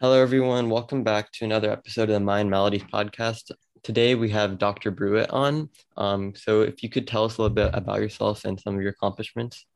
Hello, 0.00 0.22
everyone. 0.22 0.70
Welcome 0.70 1.02
back 1.02 1.32
to 1.32 1.44
another 1.44 1.72
episode 1.72 2.04
of 2.04 2.10
the 2.10 2.20
Mind 2.20 2.48
Maladies 2.48 2.84
podcast. 2.84 3.50
Today 3.82 4.14
we 4.14 4.30
have 4.30 4.56
Dr. 4.56 4.92
Brewitt 4.92 5.32
on. 5.32 5.70
Um, 5.96 6.36
so, 6.36 6.60
if 6.62 6.84
you 6.84 6.88
could 6.88 7.08
tell 7.08 7.24
us 7.24 7.36
a 7.36 7.42
little 7.42 7.52
bit 7.56 7.70
about 7.74 8.00
yourself 8.00 8.44
and 8.44 8.60
some 8.60 8.76
of 8.76 8.80
your 8.80 8.92
accomplishments. 8.92 9.66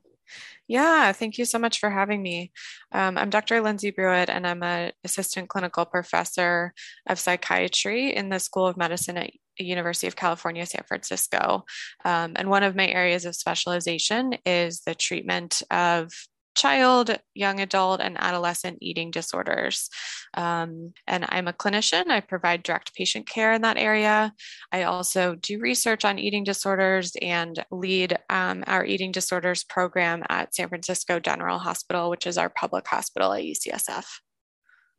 Yeah, 0.69 1.11
thank 1.11 1.38
you 1.38 1.45
so 1.45 1.58
much 1.58 1.80
for 1.80 1.90
having 1.90 2.22
me. 2.22 2.53
Um, 2.93 3.19
I'm 3.19 3.30
Dr. 3.30 3.61
Lindsay 3.61 3.90
Brewitt, 3.90 4.29
and 4.29 4.46
I'm 4.46 4.62
an 4.62 4.93
assistant 5.03 5.48
clinical 5.48 5.85
professor 5.87 6.73
of 7.09 7.18
psychiatry 7.18 8.14
in 8.14 8.29
the 8.29 8.39
School 8.39 8.68
of 8.68 8.77
Medicine 8.77 9.16
at 9.16 9.32
University 9.59 10.07
of 10.07 10.14
California, 10.14 10.64
San 10.66 10.84
Francisco. 10.86 11.64
Um, 12.04 12.34
and 12.36 12.48
one 12.48 12.62
of 12.62 12.77
my 12.77 12.86
areas 12.86 13.25
of 13.25 13.34
specialization 13.34 14.34
is 14.46 14.82
the 14.86 14.95
treatment 14.95 15.64
of 15.68 16.12
child, 16.55 17.16
young 17.34 17.61
adult, 17.61 18.00
and 18.00 18.16
adolescent 18.18 18.79
eating 18.80 19.11
disorders. 19.11 19.89
Um, 20.35 20.93
and 21.07 21.27
I'm 21.29 21.48
a 21.48 21.53
clinician. 21.53 22.09
I 22.09 22.21
provide 22.21 22.63
direct 22.63 22.95
patient 22.95 23.29
care 23.29 23.53
in 23.53 23.63
that 23.63 23.76
area. 23.76 24.32
I 24.71 24.85
also 24.85 25.35
do 25.35 25.61
research 25.61 26.04
on 26.04 26.18
eating 26.18 26.45
disorders 26.45 27.12
and 27.21 27.64
lead 27.71 28.18
um, 28.31 28.64
our 28.67 28.85
eating 28.85 29.12
disorders 29.12 29.64
program 29.64 30.23
at 30.29 30.54
San 30.54 30.68
Francisco 30.68 31.21
General 31.21 31.59
Hospital, 31.59 32.11
which 32.11 32.27
is 32.27 32.39
our 32.39 32.48
public 32.48 32.87
hospital 32.87 33.33
at 33.33 33.42
UCSF. 33.42 34.05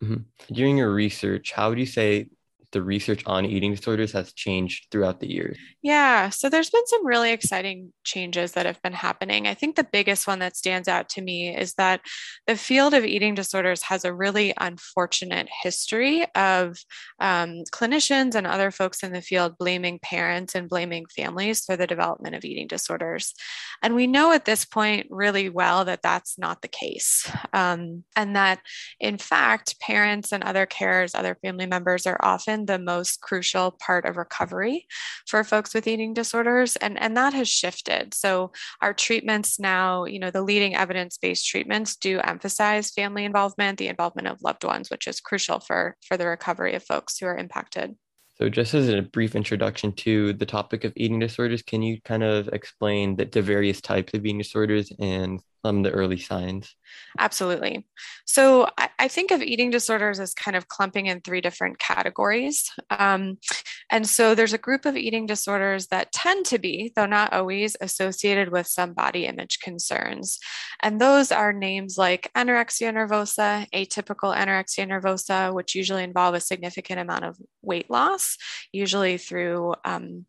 Mm-hmm. 0.04 0.54
During 0.54 0.78
your 0.78 0.94
research, 0.94 1.54
how 1.54 1.70
would 1.70 1.80
you 1.80 1.86
say 1.86 2.28
the 2.74 2.82
research 2.82 3.24
on 3.26 3.46
eating 3.46 3.74
disorders 3.74 4.12
has 4.12 4.34
changed 4.34 4.88
throughout 4.92 5.20
the 5.20 5.32
years? 5.32 5.58
Yeah, 5.82 6.30
so 6.30 6.50
there's 6.50 6.70
been 6.70 6.86
some 6.88 7.06
really 7.06 7.32
exciting 7.32 7.94
changes 8.04 8.52
that 8.54 8.66
have 8.66 8.82
been 8.82 8.94
happening. 8.94 9.48
I 9.48 9.54
think 9.54 9.76
the 9.76 9.88
biggest 9.90 10.28
one 10.28 10.40
that 10.40 10.58
stands 10.58 10.88
out 10.88 11.08
to 11.10 11.22
me 11.22 11.56
is 11.56 11.76
that 11.76 12.02
the 12.48 12.58
field 12.58 12.94
of 12.94 13.06
eating 13.06 13.36
disorders 13.36 13.84
has 13.84 14.04
a 14.04 14.14
really 14.14 14.54
unfortunate 14.60 15.48
history 15.62 16.26
of 16.36 16.78
um, 17.20 17.64
clinicians 17.72 18.36
and 18.36 18.46
other 18.46 18.72
folks 18.72 19.04
in 19.04 19.14
the 19.14 19.22
field 19.22 19.58
blaming 19.58 20.00
parents 20.00 20.56
and 20.56 20.68
blaming 20.68 21.06
families 21.16 21.64
for 21.64 21.78
the 21.78 21.88
development 21.88 22.36
of 22.36 22.44
eating 22.44 22.68
disorders. 22.68 23.34
And 23.82 23.96
we 23.96 24.08
know 24.08 24.32
at 24.32 24.46
this 24.46 24.66
point 24.66 25.08
really 25.10 25.50
well 25.50 25.86
that 25.86 26.02
that's 26.02 26.38
not 26.40 26.62
the 26.62 26.68
case. 26.68 27.30
Um, 27.54 28.04
and 28.16 28.36
that, 28.36 28.60
in 29.00 29.18
fact, 29.18 29.80
parents 29.80 30.32
and 30.32 30.44
other 30.44 30.66
carers, 30.66 31.12
other 31.14 31.38
family 31.42 31.66
members 31.66 32.08
are 32.08 32.20
often 32.22 32.63
the 32.66 32.80
most 32.80 33.22
crucial 33.22 33.72
part 33.72 34.06
of 34.06 34.18
recovery 34.18 34.88
for 35.28 35.44
folks 35.44 35.74
with 35.74 35.88
eating 35.88 36.14
disorders. 36.14 36.76
And, 36.78 37.00
and 37.00 37.16
that 37.18 37.34
has 37.34 37.48
shifted. 37.48 38.14
So 38.14 38.52
our 38.82 38.94
treatments 38.94 39.60
now, 39.60 40.06
you 40.06 40.20
know, 40.20 40.32
the 40.32 40.42
leading 40.42 40.76
evidence-based 40.76 41.48
treatments 41.48 41.96
do 41.96 42.20
emphasize 42.20 42.92
family 42.92 43.26
involvement, 43.26 43.78
the 43.78 43.88
involvement 43.88 44.28
of 44.28 44.42
loved 44.42 44.64
ones, 44.64 44.90
which 44.90 45.08
is 45.08 45.20
crucial 45.20 45.60
for, 45.60 45.96
for 46.08 46.18
the 46.18 46.28
recovery 46.28 46.74
of 46.74 46.84
folks 46.84 47.18
who 47.18 47.26
are 47.26 47.38
impacted. 47.38 47.96
So, 48.36 48.50
just 48.50 48.74
as 48.74 48.90
a 48.90 49.02
brief 49.02 49.36
introduction 49.36 49.92
to 49.94 50.34
the 50.34 50.46
topic 50.46 50.84
of 50.86 50.94
eating 50.96 51.20
disorders, 51.20 51.62
can 51.62 51.84
you 51.84 52.02
kind 52.02 52.24
of 52.24 52.48
explain 52.48 53.16
the, 53.16 53.26
the 53.26 53.44
various 53.44 53.80
types 53.80 54.14
of 54.16 54.26
eating 54.26 54.40
disorders 54.40 54.92
and 55.00 55.40
of 55.64 55.84
the 55.84 55.92
early 55.92 56.18
signs? 56.18 56.76
Absolutely. 57.18 57.86
So 58.26 58.68
I, 58.78 58.90
I, 59.00 59.08
think 59.08 59.32
of 59.32 59.42
eating 59.42 59.70
disorders 59.70 60.20
as 60.20 60.34
kind 60.34 60.58
of 60.58 60.68
clumping 60.68 61.06
in 61.06 61.22
three 61.22 61.42
different 61.42 61.80
categories. 61.80 62.70
Um, 62.90 63.38
and 63.90 64.08
so 64.08 64.36
there's 64.36 64.54
a 64.54 64.58
group 64.58 64.86
of 64.86 64.98
eating 64.98 65.26
disorders 65.26 65.88
that 65.88 66.12
tend 66.12 66.46
to 66.48 66.60
be, 66.60 66.92
though 66.96 67.06
not 67.06 67.34
always, 67.34 67.76
associated 67.80 68.52
with 68.52 68.68
some 68.68 68.94
body 68.94 69.26
image 69.26 69.60
concerns. 69.60 70.40
And 70.82 71.00
those 71.00 71.32
are 71.32 71.54
names 71.54 71.98
like 71.98 72.32
anorexia 72.36 72.92
nervosa, 72.94 73.68
atypical 73.72 74.36
anorexia 74.36 74.88
nervosa, 74.88 75.54
which 75.54 75.76
usually 75.76 76.04
involve 76.04 76.36
a 76.36 76.40
significant 76.40 77.00
amount 77.00 77.26
of 77.26 77.38
weight 77.62 77.90
loss, 77.90 78.38
usually 78.72 79.18
through 79.18 79.76
um, 79.86 80.26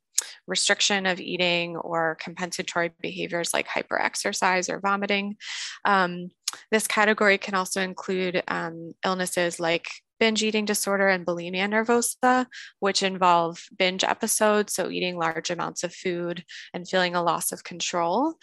restriction 0.46 1.06
of 1.06 1.20
eating 1.20 1.76
or 1.76 2.16
compensatory 2.20 2.92
behaviors 3.00 3.52
like 3.52 3.68
hyperexercise 3.68 4.68
or 4.68 4.80
vomiting. 4.80 5.36
Um, 5.84 6.28
this 6.70 6.86
category 6.86 7.38
can 7.38 7.54
also 7.54 7.80
include 7.80 8.42
um, 8.48 8.92
illnesses 9.04 9.58
like 9.58 9.88
binge 10.20 10.42
eating 10.42 10.64
disorder 10.64 11.08
and 11.08 11.26
bulimia 11.26 11.68
nervosa, 11.68 12.46
which 12.78 13.02
involve 13.02 13.62
binge 13.76 14.04
episodes, 14.04 14.72
so 14.72 14.88
eating 14.88 15.16
large 15.16 15.50
amounts 15.50 15.82
of 15.82 15.92
food 15.92 16.44
and 16.72 16.88
feeling 16.88 17.14
a 17.14 17.22
loss 17.22 17.52
of 17.52 17.64
control. 17.64 18.34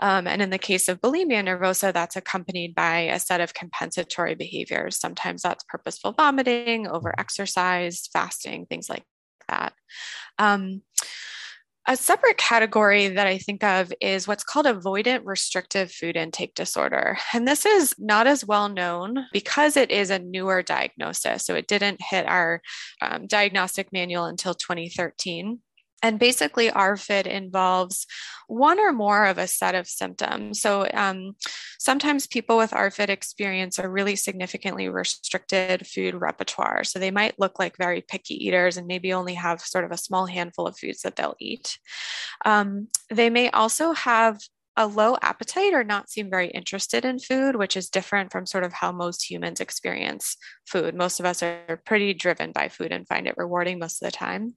Um, 0.00 0.26
and 0.26 0.42
in 0.42 0.50
the 0.50 0.58
case 0.58 0.88
of 0.88 1.00
bulimia 1.00 1.44
nervosa, 1.44 1.92
that's 1.92 2.16
accompanied 2.16 2.74
by 2.74 3.02
a 3.02 3.20
set 3.20 3.40
of 3.40 3.54
compensatory 3.54 4.34
behaviors. 4.34 4.98
Sometimes 4.98 5.42
that's 5.42 5.64
purposeful 5.64 6.12
vomiting, 6.12 6.88
over 6.88 7.14
exercise, 7.18 8.08
fasting, 8.12 8.66
things 8.66 8.88
like 8.88 9.04
that. 9.48 9.72
Um, 10.38 10.82
a 11.86 11.96
separate 11.96 12.36
category 12.36 13.08
that 13.08 13.26
I 13.26 13.38
think 13.38 13.64
of 13.64 13.92
is 14.00 14.28
what's 14.28 14.44
called 14.44 14.66
avoidant 14.66 15.22
restrictive 15.24 15.90
food 15.90 16.16
intake 16.16 16.54
disorder. 16.54 17.18
And 17.32 17.48
this 17.48 17.64
is 17.64 17.94
not 17.98 18.26
as 18.26 18.44
well 18.44 18.68
known 18.68 19.26
because 19.32 19.76
it 19.76 19.90
is 19.90 20.10
a 20.10 20.18
newer 20.18 20.62
diagnosis. 20.62 21.44
So 21.44 21.54
it 21.54 21.66
didn't 21.66 22.00
hit 22.02 22.26
our 22.26 22.60
um, 23.00 23.26
diagnostic 23.26 23.92
manual 23.92 24.26
until 24.26 24.54
2013. 24.54 25.60
And 26.02 26.18
basically, 26.18 26.70
ARFID 26.70 27.26
involves 27.26 28.06
one 28.46 28.80
or 28.80 28.92
more 28.92 29.26
of 29.26 29.38
a 29.38 29.46
set 29.46 29.74
of 29.74 29.86
symptoms. 29.86 30.60
So 30.60 30.88
um, 30.92 31.36
sometimes 31.78 32.26
people 32.26 32.56
with 32.56 32.72
ARFID 32.72 33.08
experience 33.08 33.78
a 33.78 33.88
really 33.88 34.16
significantly 34.16 34.88
restricted 34.88 35.86
food 35.86 36.14
repertoire. 36.14 36.84
So 36.84 36.98
they 36.98 37.10
might 37.10 37.38
look 37.38 37.58
like 37.58 37.76
very 37.76 38.00
picky 38.00 38.46
eaters 38.46 38.76
and 38.76 38.86
maybe 38.86 39.12
only 39.12 39.34
have 39.34 39.60
sort 39.60 39.84
of 39.84 39.92
a 39.92 39.96
small 39.96 40.26
handful 40.26 40.66
of 40.66 40.76
foods 40.76 41.02
that 41.02 41.16
they'll 41.16 41.36
eat. 41.38 41.78
Um, 42.44 42.88
they 43.10 43.30
may 43.30 43.50
also 43.50 43.92
have 43.92 44.40
a 44.76 44.86
low 44.86 45.16
appetite 45.20 45.74
or 45.74 45.84
not 45.84 46.08
seem 46.08 46.30
very 46.30 46.48
interested 46.48 47.04
in 47.04 47.18
food, 47.18 47.56
which 47.56 47.76
is 47.76 47.90
different 47.90 48.32
from 48.32 48.46
sort 48.46 48.64
of 48.64 48.72
how 48.72 48.92
most 48.92 49.28
humans 49.28 49.60
experience 49.60 50.36
food. 50.66 50.94
Most 50.94 51.20
of 51.20 51.26
us 51.26 51.42
are 51.42 51.82
pretty 51.84 52.14
driven 52.14 52.52
by 52.52 52.68
food 52.68 52.92
and 52.92 53.06
find 53.06 53.26
it 53.26 53.34
rewarding 53.36 53.78
most 53.78 54.02
of 54.02 54.06
the 54.06 54.16
time. 54.16 54.54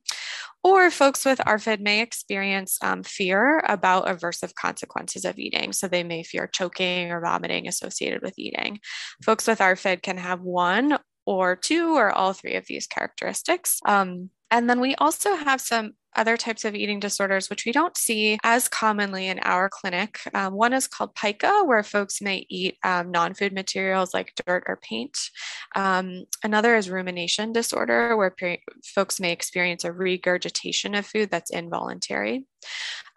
Or 0.63 0.89
folks 0.89 1.25
with 1.25 1.39
ARFID 1.39 1.81
may 1.81 2.01
experience 2.01 2.77
um, 2.81 3.03
fear 3.03 3.59
about 3.67 4.05
aversive 4.05 4.55
consequences 4.55 5.25
of 5.25 5.37
eating. 5.37 5.73
So 5.73 5.87
they 5.87 6.03
may 6.03 6.23
fear 6.23 6.47
choking 6.47 7.11
or 7.11 7.19
vomiting 7.19 7.67
associated 7.67 8.21
with 8.21 8.35
eating. 8.37 8.79
Folks 9.23 9.45
with 9.45 9.59
ARFID 9.59 10.01
can 10.03 10.17
have 10.17 10.41
one 10.41 10.97
or 11.25 11.55
two 11.55 11.97
or 11.97 12.11
all 12.11 12.33
three 12.33 12.55
of 12.55 12.65
these 12.67 12.87
characteristics. 12.87 13.79
Um, 13.85 14.29
and 14.51 14.69
then 14.69 14.79
we 14.79 14.95
also 14.95 15.35
have 15.35 15.59
some 15.59 15.93
other 16.15 16.37
types 16.37 16.65
of 16.65 16.75
eating 16.75 16.99
disorders, 16.99 17.49
which 17.49 17.65
we 17.65 17.71
don't 17.71 17.97
see 17.97 18.37
as 18.43 18.67
commonly 18.67 19.27
in 19.27 19.39
our 19.39 19.69
clinic. 19.69 20.19
Um, 20.33 20.53
one 20.53 20.73
is 20.73 20.87
called 20.87 21.15
pica, 21.15 21.63
where 21.65 21.83
folks 21.83 22.21
may 22.21 22.45
eat 22.49 22.77
um, 22.83 23.11
non 23.11 23.33
food 23.33 23.53
materials 23.53 24.13
like 24.13 24.33
dirt 24.45 24.63
or 24.67 24.77
paint. 24.77 25.17
Um, 25.75 26.25
another 26.43 26.75
is 26.75 26.89
rumination 26.89 27.53
disorder, 27.53 28.15
where 28.17 28.35
folks 28.83 29.19
may 29.19 29.31
experience 29.31 29.83
a 29.83 29.91
regurgitation 29.91 30.95
of 30.95 31.05
food 31.05 31.29
that's 31.29 31.51
involuntary. 31.51 32.45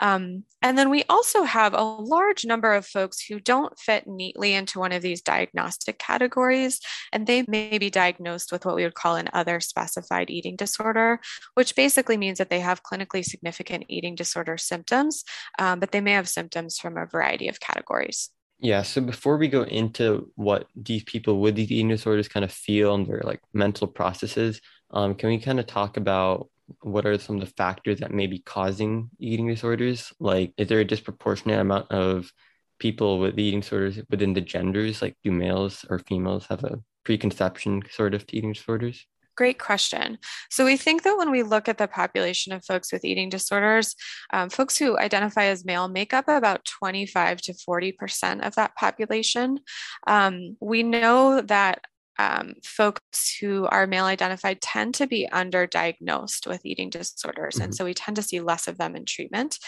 Um, 0.01 0.45
and 0.63 0.77
then 0.77 0.91
we 0.91 1.05
also 1.09 1.43
have 1.45 1.73
a 1.73 1.83
large 1.83 2.45
number 2.45 2.73
of 2.73 2.87
folks 2.87 3.25
who 3.25 3.41
don't 3.41 3.79
fit 3.79 4.07
neatly 4.07 4.53
into 4.53 4.79
one 4.79 4.93
of 4.93 5.03
these 5.03 5.23
diagnostic 5.23 5.99
categories, 5.99 6.81
and 7.13 7.27
they 7.27 7.45
may 7.49 7.79
be 7.79 7.91
diagnosed 7.91 8.53
with 8.53 8.67
what 8.67 8.77
we 8.77 8.85
would 8.85 8.95
call 8.95 9.17
an 9.17 9.31
other 9.33 9.61
specified 9.61 10.31
eating 10.31 10.57
disorder, 10.57 11.21
which 11.55 11.75
basically 11.75 12.17
means 12.17 12.39
that 12.39 12.51
they 12.51 12.61
have 12.61 12.83
clinically 12.83 13.25
significant 13.25 13.85
eating 13.89 14.15
disorder 14.15 14.59
symptoms, 14.59 15.25
um, 15.59 15.81
but 15.81 15.93
they 15.93 16.01
may 16.01 16.13
have 16.13 16.29
symptoms 16.29 16.79
from 16.79 16.97
a 16.97 17.07
variety 17.07 17.49
of 17.49 17.61
categories. 17.61 18.31
Yeah. 18.59 18.83
So 18.83 19.03
before 19.03 19.37
we 19.37 19.49
go 19.49 19.63
into 19.63 20.33
what 20.35 20.67
these 20.75 21.05
people 21.05 21.41
with 21.41 21.57
these 21.57 21.71
eating 21.71 21.89
disorders 21.89 22.29
kind 22.29 22.45
of 22.45 22.51
feel 22.51 22.95
and 22.95 23.07
their 23.07 23.21
like 23.23 23.41
mental 23.53 23.87
processes, 23.87 24.61
um, 24.91 25.15
can 25.15 25.29
we 25.29 25.39
kind 25.39 25.61
of 25.61 25.67
talk 25.67 25.97
about 25.97 26.49
what 26.83 27.07
are 27.07 27.19
some 27.19 27.37
of 27.37 27.41
the 27.41 27.55
factors 27.55 28.01
that 28.01 28.13
may 28.13 28.27
be 28.27 28.39
causing 28.39 29.11
eating 29.19 29.49
disorders? 29.49 30.13
Like, 30.19 30.53
is 30.57 30.69
there 30.69 30.81
a 30.81 30.85
disproportionate 30.85 31.61
amount 31.61 31.91
of 31.91 32.33
people 32.79 33.19
with 33.19 33.39
eating 33.39 33.61
disorders 33.61 34.01
within 34.11 34.35
the 34.35 34.41
genders? 34.41 35.03
Like, 35.03 35.17
do 35.23 35.31
males 35.31 35.85
or 35.89 35.99
females 35.99 36.47
have 36.47 36.65
a 36.65 36.81
preconception 37.05 37.83
sort 37.91 38.15
of 38.15 38.25
eating 38.29 38.53
disorders? 38.53 39.07
Great 39.37 39.59
question. 39.59 40.19
So, 40.51 40.65
we 40.65 40.77
think 40.77 41.03
that 41.03 41.19
when 41.19 41.31
we 41.31 41.43
look 41.43 41.69
at 41.69 41.79
the 41.79 41.87
population 41.87 42.53
of 42.53 42.65
folks 42.65 42.91
with 42.93 43.05
eating 43.05 43.29
disorders, 43.29 43.95
um, 44.33 44.49
folks 44.49 44.79
who 44.79 44.99
identify 44.99 45.45
as 45.45 45.65
male 45.65 45.89
make 45.89 46.15
up 46.15 46.27
about 46.27 46.65
25 46.65 47.43
to 47.43 47.53
40% 47.53 48.47
of 48.47 48.55
that 48.55 48.75
population. 48.77 49.61
Um, 50.07 50.57
we 50.61 50.83
know 50.83 51.43
that 51.43 51.85
um, 52.19 52.55
folks 52.65 53.37
who 53.41 53.67
are 53.67 53.87
male 53.87 54.05
identified 54.05 54.61
tend 54.61 54.95
to 54.95 55.07
be 55.07 55.29
underdiagnosed 55.33 56.47
with 56.47 56.65
eating 56.65 56.91
disorders. 56.91 57.57
Mm-hmm. 57.57 57.65
And 57.65 57.75
so 57.75 57.85
we 57.85 57.95
tend 57.95 58.17
to 58.17 58.23
see 58.23 58.41
less 58.41 58.69
of 58.69 58.79
them 58.79 58.97
in 58.97 59.05
treatment. 59.05 59.59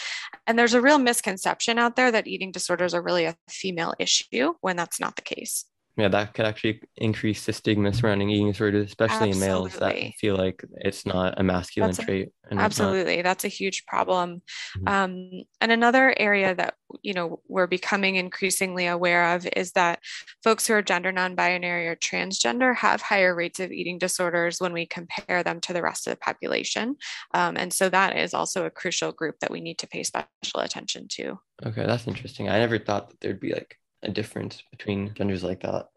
And 0.47 0.57
there's 0.57 0.73
a 0.73 0.81
real 0.81 0.99
misconception 0.99 1.77
out 1.77 1.95
there 1.95 2.11
that 2.11 2.27
eating 2.27 2.51
disorders 2.51 2.93
are 2.93 3.01
really 3.01 3.25
a 3.25 3.35
female 3.49 3.93
issue 3.99 4.53
when 4.61 4.75
that's 4.75 4.99
not 4.99 5.15
the 5.15 5.21
case. 5.21 5.65
Yeah, 5.97 6.07
that 6.07 6.33
could 6.33 6.45
actually 6.45 6.81
increase 6.95 7.45
the 7.45 7.51
stigma 7.51 7.93
surrounding 7.93 8.29
eating 8.29 8.51
disorders, 8.51 8.87
especially 8.87 9.31
absolutely. 9.31 9.31
in 9.31 9.39
males 9.39 9.75
that 9.79 9.95
feel 10.17 10.37
like 10.37 10.63
it's 10.77 11.05
not 11.05 11.37
a 11.37 11.43
masculine 11.43 11.91
That's 11.91 12.05
trait. 12.05 12.29
absolutely, 12.51 13.21
that's 13.21 13.43
a 13.43 13.49
huge 13.49 13.85
problem. 13.85 14.41
Mm-hmm. 14.77 14.87
Um, 14.87 15.43
and 15.59 15.71
another 15.71 16.13
area 16.17 16.55
that 16.55 16.75
you 17.01 17.13
know 17.13 17.41
we're 17.49 17.67
becoming 17.67 18.15
increasingly 18.15 18.87
aware 18.87 19.35
of 19.35 19.45
is 19.57 19.73
that 19.73 19.99
folks 20.41 20.65
who 20.67 20.73
are 20.73 20.81
gender 20.81 21.11
non-binary 21.11 21.87
or 21.87 21.97
transgender 21.97 22.75
have 22.75 23.01
higher 23.01 23.35
rates 23.35 23.59
of 23.59 23.71
eating 23.71 23.97
disorders 23.97 24.59
when 24.59 24.71
we 24.71 24.85
compare 24.85 25.43
them 25.43 25.59
to 25.61 25.73
the 25.73 25.81
rest 25.81 26.07
of 26.07 26.11
the 26.11 26.17
population. 26.17 26.95
Um, 27.33 27.57
and 27.57 27.73
so 27.73 27.89
that 27.89 28.15
is 28.15 28.33
also 28.33 28.65
a 28.65 28.71
crucial 28.71 29.11
group 29.11 29.39
that 29.41 29.51
we 29.51 29.59
need 29.59 29.77
to 29.79 29.87
pay 29.87 30.03
special 30.03 30.29
attention 30.61 31.07
to. 31.09 31.39
Okay, 31.65 31.85
that's 31.85 32.07
interesting. 32.07 32.47
I 32.47 32.59
never 32.59 32.79
thought 32.79 33.09
that 33.09 33.19
there'd 33.19 33.41
be 33.41 33.53
like 33.53 33.78
a 34.03 34.09
difference 34.09 34.63
between 34.71 35.13
genders 35.13 35.43
like 35.43 35.61
that? 35.61 35.87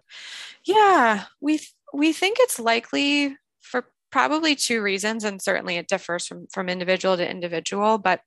Yeah, 0.65 1.25
we 1.41 1.59
th- 1.59 1.73
we 1.93 2.13
think 2.13 2.39
it's 2.41 2.59
likely 2.59 3.37
for 3.61 3.89
probably 4.11 4.55
two 4.55 4.83
reasons, 4.83 5.25
and 5.25 5.41
certainly 5.41 5.77
it 5.77 5.89
differs 5.89 6.27
from 6.27 6.47
from 6.53 6.69
individual 6.69 7.17
to 7.17 7.29
individual, 7.29 7.99
but. 7.99 8.21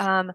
Um, 0.00 0.30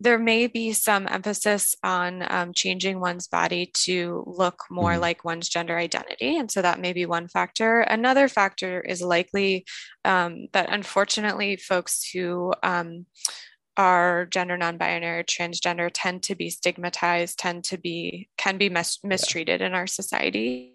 there 0.00 0.18
may 0.18 0.48
be 0.48 0.72
some 0.72 1.06
emphasis 1.08 1.76
on 1.84 2.24
um, 2.28 2.52
changing 2.52 2.98
one's 2.98 3.28
body 3.28 3.70
to 3.84 4.24
look 4.26 4.64
more 4.68 4.94
mm 4.94 5.00
like 5.00 5.24
one's 5.24 5.48
gender 5.48 5.78
identity. 5.78 6.36
And 6.36 6.50
so 6.50 6.60
that 6.62 6.80
may 6.80 6.92
be 6.92 7.06
one 7.06 7.28
factor. 7.28 7.82
Another 7.82 8.26
factor 8.26 8.80
is 8.80 9.02
likely 9.02 9.64
um, 10.04 10.48
that 10.52 10.72
unfortunately, 10.72 11.56
folks 11.56 12.10
who 12.10 12.52
um, 12.64 13.06
are 13.76 14.26
gender 14.26 14.56
non-binary 14.56 15.24
transgender 15.24 15.90
tend 15.92 16.22
to 16.22 16.34
be 16.34 16.50
stigmatized 16.50 17.38
tend 17.38 17.64
to 17.64 17.76
be 17.76 18.28
can 18.36 18.58
be 18.58 18.68
mis- 18.68 19.02
mistreated 19.04 19.60
in 19.60 19.74
our 19.74 19.86
society. 19.86 20.72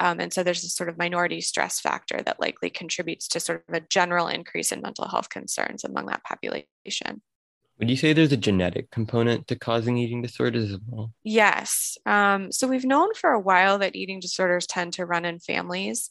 Um, 0.00 0.18
and 0.18 0.32
so 0.32 0.42
there's 0.42 0.64
a 0.64 0.68
sort 0.68 0.88
of 0.88 0.98
minority 0.98 1.40
stress 1.40 1.78
factor 1.78 2.20
that 2.26 2.40
likely 2.40 2.70
contributes 2.70 3.28
to 3.28 3.40
sort 3.40 3.64
of 3.68 3.74
a 3.74 3.86
general 3.88 4.26
increase 4.26 4.72
in 4.72 4.80
mental 4.80 5.06
health 5.06 5.28
concerns 5.28 5.84
among 5.84 6.06
that 6.06 6.24
population 6.24 7.22
would 7.78 7.90
you 7.90 7.96
say 7.96 8.12
there's 8.12 8.32
a 8.32 8.36
genetic 8.36 8.90
component 8.90 9.48
to 9.48 9.56
causing 9.56 9.98
eating 9.98 10.22
disorders 10.22 10.70
as 10.70 10.78
well? 10.88 11.12
Yes. 11.24 11.98
Um, 12.06 12.52
so 12.52 12.68
we've 12.68 12.84
known 12.84 13.14
for 13.14 13.30
a 13.30 13.40
while 13.40 13.78
that 13.78 13.96
eating 13.96 14.20
disorders 14.20 14.66
tend 14.66 14.92
to 14.94 15.06
run 15.06 15.24
in 15.24 15.40
families. 15.40 16.10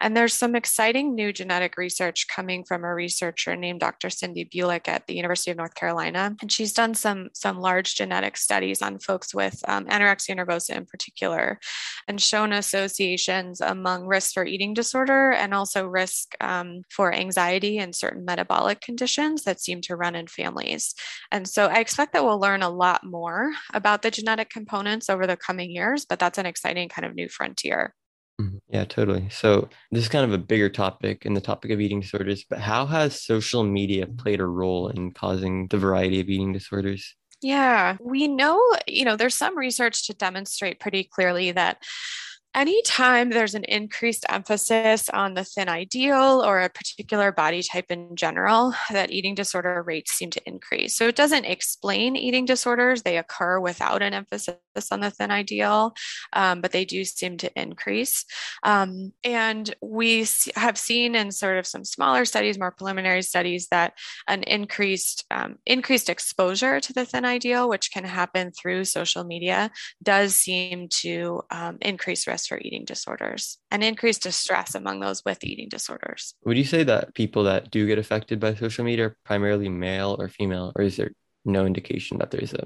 And 0.00 0.16
there's 0.16 0.32
some 0.32 0.56
exciting 0.56 1.14
new 1.14 1.32
genetic 1.32 1.76
research 1.76 2.26
coming 2.28 2.64
from 2.64 2.82
a 2.82 2.94
researcher 2.94 3.54
named 3.54 3.80
Dr. 3.80 4.08
Cindy 4.08 4.44
Bulik 4.46 4.88
at 4.88 5.06
the 5.06 5.14
University 5.14 5.50
of 5.50 5.58
North 5.58 5.74
Carolina. 5.74 6.34
And 6.40 6.50
she's 6.50 6.72
done 6.72 6.94
some, 6.94 7.28
some 7.34 7.60
large 7.60 7.94
genetic 7.94 8.36
studies 8.38 8.80
on 8.80 8.98
folks 8.98 9.34
with 9.34 9.62
um, 9.68 9.84
anorexia 9.86 10.34
nervosa 10.36 10.74
in 10.74 10.86
particular 10.86 11.60
and 12.08 12.20
shown 12.20 12.52
associations 12.52 13.60
among 13.60 14.06
risk 14.06 14.32
for 14.32 14.46
eating 14.46 14.74
disorder 14.74 15.30
and 15.30 15.52
also 15.52 15.86
risk 15.86 16.34
um, 16.40 16.82
for 16.90 17.12
anxiety 17.12 17.78
and 17.78 17.94
certain 17.94 18.24
metabolic 18.24 18.80
conditions 18.80 19.44
that 19.44 19.60
seem 19.60 19.82
to 19.82 19.94
run 19.94 20.14
in 20.14 20.26
families. 20.26 20.94
And 21.30 21.48
so 21.48 21.66
I 21.66 21.76
expect 21.76 22.12
that 22.12 22.24
we'll 22.24 22.40
learn 22.40 22.62
a 22.62 22.70
lot 22.70 23.04
more 23.04 23.52
about 23.72 24.02
the 24.02 24.10
genetic 24.10 24.50
components 24.50 25.08
over 25.08 25.26
the 25.26 25.36
coming 25.36 25.70
years, 25.70 26.04
but 26.04 26.18
that's 26.18 26.38
an 26.38 26.46
exciting 26.46 26.88
kind 26.88 27.06
of 27.06 27.14
new 27.14 27.28
frontier. 27.28 27.94
Mm-hmm. 28.40 28.58
Yeah, 28.68 28.84
totally. 28.84 29.28
So 29.30 29.68
this 29.90 30.02
is 30.02 30.08
kind 30.08 30.24
of 30.24 30.32
a 30.32 30.42
bigger 30.42 30.68
topic 30.68 31.26
in 31.26 31.34
the 31.34 31.40
topic 31.40 31.70
of 31.70 31.80
eating 31.80 32.00
disorders, 32.00 32.44
but 32.48 32.58
how 32.58 32.86
has 32.86 33.20
social 33.20 33.62
media 33.62 34.06
played 34.06 34.40
a 34.40 34.46
role 34.46 34.88
in 34.88 35.12
causing 35.12 35.68
the 35.68 35.78
variety 35.78 36.20
of 36.20 36.28
eating 36.28 36.52
disorders? 36.52 37.14
Yeah, 37.42 37.96
we 38.00 38.28
know, 38.28 38.62
you 38.86 39.04
know, 39.04 39.16
there's 39.16 39.36
some 39.36 39.58
research 39.58 40.06
to 40.06 40.14
demonstrate 40.14 40.78
pretty 40.78 41.04
clearly 41.04 41.50
that 41.52 41.78
anytime 42.54 43.30
there's 43.30 43.54
an 43.54 43.64
increased 43.64 44.26
emphasis 44.28 45.08
on 45.08 45.34
the 45.34 45.44
thin 45.44 45.68
ideal 45.68 46.42
or 46.44 46.60
a 46.60 46.68
particular 46.68 47.32
body 47.32 47.62
type 47.62 47.86
in 47.90 48.14
general, 48.14 48.74
that 48.90 49.10
eating 49.10 49.34
disorder 49.34 49.82
rates 49.82 50.12
seem 50.12 50.30
to 50.30 50.40
increase. 50.46 50.96
So 50.96 51.08
it 51.08 51.16
doesn't 51.16 51.44
explain 51.44 52.16
eating 52.16 52.44
disorders, 52.44 53.02
they 53.02 53.18
occur 53.18 53.58
without 53.58 54.02
an 54.02 54.14
emphasis 54.14 54.56
on 54.90 55.00
the 55.00 55.10
thin 55.10 55.30
ideal, 55.30 55.94
um, 56.32 56.60
but 56.60 56.72
they 56.72 56.84
do 56.84 57.04
seem 57.04 57.36
to 57.38 57.60
increase. 57.60 58.24
Um, 58.62 59.12
and 59.24 59.74
we 59.80 60.26
have 60.56 60.76
seen 60.76 61.14
in 61.14 61.30
sort 61.30 61.58
of 61.58 61.66
some 61.66 61.84
smaller 61.84 62.24
studies, 62.24 62.58
more 62.58 62.70
preliminary 62.70 63.22
studies, 63.22 63.68
that 63.70 63.94
an 64.28 64.42
increased 64.42 65.24
um, 65.30 65.56
increased 65.66 66.08
exposure 66.08 66.80
to 66.80 66.92
the 66.92 67.04
thin 67.04 67.24
ideal, 67.24 67.68
which 67.68 67.90
can 67.92 68.04
happen 68.04 68.50
through 68.52 68.84
social 68.84 69.24
media, 69.24 69.70
does 70.02 70.34
seem 70.34 70.88
to 70.88 71.42
um, 71.50 71.78
increase 71.80 72.26
risk 72.26 72.41
for 72.46 72.58
eating 72.58 72.84
disorders 72.84 73.58
and 73.70 73.82
increased 73.82 74.22
distress 74.22 74.74
among 74.74 75.00
those 75.00 75.24
with 75.24 75.44
eating 75.44 75.68
disorders. 75.68 76.34
Would 76.44 76.56
you 76.56 76.64
say 76.64 76.82
that 76.84 77.14
people 77.14 77.44
that 77.44 77.70
do 77.70 77.86
get 77.86 77.98
affected 77.98 78.40
by 78.40 78.54
social 78.54 78.84
media 78.84 79.06
are 79.06 79.16
primarily 79.24 79.68
male 79.68 80.16
or 80.18 80.28
female, 80.28 80.72
or 80.76 80.82
is 80.82 80.96
there 80.96 81.12
no 81.44 81.66
indication 81.66 82.18
that 82.18 82.30
there's 82.30 82.52
a 82.52 82.64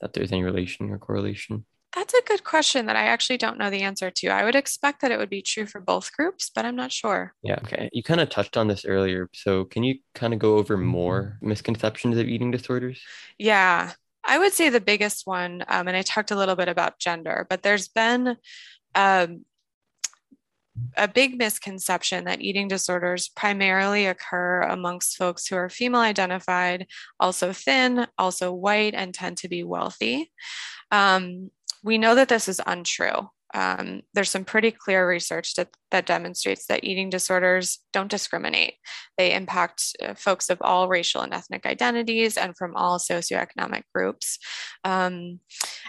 that 0.00 0.14
there's 0.14 0.32
any 0.32 0.42
relation 0.42 0.90
or 0.90 0.98
correlation? 0.98 1.64
That's 1.94 2.14
a 2.14 2.22
good 2.24 2.44
question 2.44 2.86
that 2.86 2.96
I 2.96 3.06
actually 3.06 3.38
don't 3.38 3.58
know 3.58 3.68
the 3.68 3.82
answer 3.82 4.10
to. 4.10 4.28
I 4.28 4.44
would 4.44 4.54
expect 4.54 5.00
that 5.00 5.10
it 5.10 5.18
would 5.18 5.28
be 5.28 5.42
true 5.42 5.66
for 5.66 5.80
both 5.80 6.12
groups, 6.12 6.50
but 6.54 6.64
I'm 6.64 6.76
not 6.76 6.92
sure. 6.92 7.34
Yeah, 7.42 7.58
okay. 7.64 7.90
You 7.92 8.04
kind 8.04 8.20
of 8.20 8.30
touched 8.30 8.56
on 8.56 8.68
this 8.68 8.84
earlier. 8.84 9.28
So, 9.34 9.64
can 9.64 9.82
you 9.82 9.98
kind 10.14 10.32
of 10.32 10.38
go 10.38 10.56
over 10.56 10.76
more 10.76 11.38
misconceptions 11.42 12.16
of 12.16 12.28
eating 12.28 12.52
disorders? 12.52 13.00
Yeah, 13.38 13.92
I 14.24 14.38
would 14.38 14.52
say 14.52 14.68
the 14.68 14.80
biggest 14.80 15.26
one, 15.26 15.64
um, 15.66 15.88
and 15.88 15.96
I 15.96 16.02
talked 16.02 16.30
a 16.30 16.36
little 16.36 16.56
bit 16.56 16.68
about 16.68 16.98
gender, 16.98 17.46
but 17.50 17.62
there's 17.62 17.88
been 17.88 18.36
um, 18.94 19.44
a 20.96 21.08
big 21.08 21.38
misconception 21.38 22.24
that 22.24 22.40
eating 22.40 22.68
disorders 22.68 23.28
primarily 23.28 24.06
occur 24.06 24.62
amongst 24.62 25.16
folks 25.16 25.46
who 25.46 25.56
are 25.56 25.68
female 25.68 26.00
identified, 26.00 26.86
also 27.18 27.52
thin, 27.52 28.06
also 28.18 28.52
white, 28.52 28.94
and 28.94 29.12
tend 29.12 29.36
to 29.38 29.48
be 29.48 29.62
wealthy. 29.62 30.30
Um, 30.90 31.50
we 31.82 31.98
know 31.98 32.14
that 32.14 32.28
this 32.28 32.48
is 32.48 32.60
untrue 32.66 33.28
um, 33.52 34.02
there's 34.14 34.30
some 34.30 34.44
pretty 34.44 34.70
clear 34.70 35.08
research 35.08 35.54
that, 35.54 35.68
that 35.90 36.06
demonstrates 36.06 36.66
that 36.66 36.84
eating 36.84 37.10
disorders 37.10 37.80
don't 37.92 38.10
discriminate. 38.10 38.74
They 39.18 39.34
impact 39.34 39.82
uh, 40.02 40.14
folks 40.14 40.50
of 40.50 40.58
all 40.60 40.88
racial 40.88 41.22
and 41.22 41.34
ethnic 41.34 41.66
identities 41.66 42.36
and 42.36 42.56
from 42.56 42.76
all 42.76 42.98
socioeconomic 42.98 43.82
groups. 43.92 44.38
Um, 44.84 45.40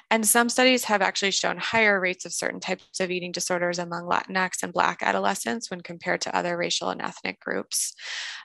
and 0.09 0.25
some 0.25 0.49
studies 0.49 0.85
have 0.85 1.01
actually 1.01 1.31
shown 1.31 1.57
higher 1.57 1.99
rates 1.99 2.25
of 2.25 2.33
certain 2.33 2.59
types 2.59 2.99
of 2.99 3.11
eating 3.11 3.31
disorders 3.31 3.77
among 3.77 4.03
Latinx 4.03 4.63
and 4.63 4.73
Black 4.73 5.03
adolescents 5.03 5.69
when 5.69 5.81
compared 5.81 6.21
to 6.21 6.35
other 6.35 6.57
racial 6.57 6.89
and 6.89 7.01
ethnic 7.01 7.39
groups. 7.39 7.93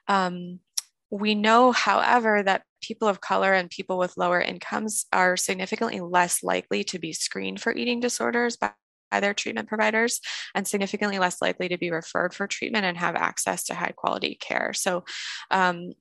Um, 0.09 0.61
we 1.11 1.35
know, 1.35 1.73
however, 1.73 2.43
that 2.43 2.64
people 2.83 3.09
of 3.09 3.21
color 3.21 3.52
and 3.52 3.71
people 3.71 3.97
with 3.97 4.17
lower 4.17 4.41
incomes 4.41 5.07
are 5.12 5.37
significantly 5.37 6.00
less 6.00 6.43
likely 6.43 6.85
to 6.85 6.99
be 6.99 7.12
screened 7.12 7.61
for 7.61 7.73
eating 7.73 8.00
disorders 8.00 8.57
by 8.57 8.73
by 9.11 9.21
their 9.21 9.35
treatment 9.35 9.69
providers 9.69 10.21
and 10.55 10.67
significantly 10.67 11.19
less 11.19 11.41
likely 11.41 11.69
to 11.69 11.79
be 11.79 11.91
referred 11.91 12.35
for 12.35 12.47
treatment 12.47 12.85
and 12.85 12.97
have 12.97 13.17
access 13.17 13.65
to 13.65 13.75
high 13.75 13.93
quality 13.97 14.37
care. 14.41 14.73
So, 14.75 15.05
um, 15.51 15.93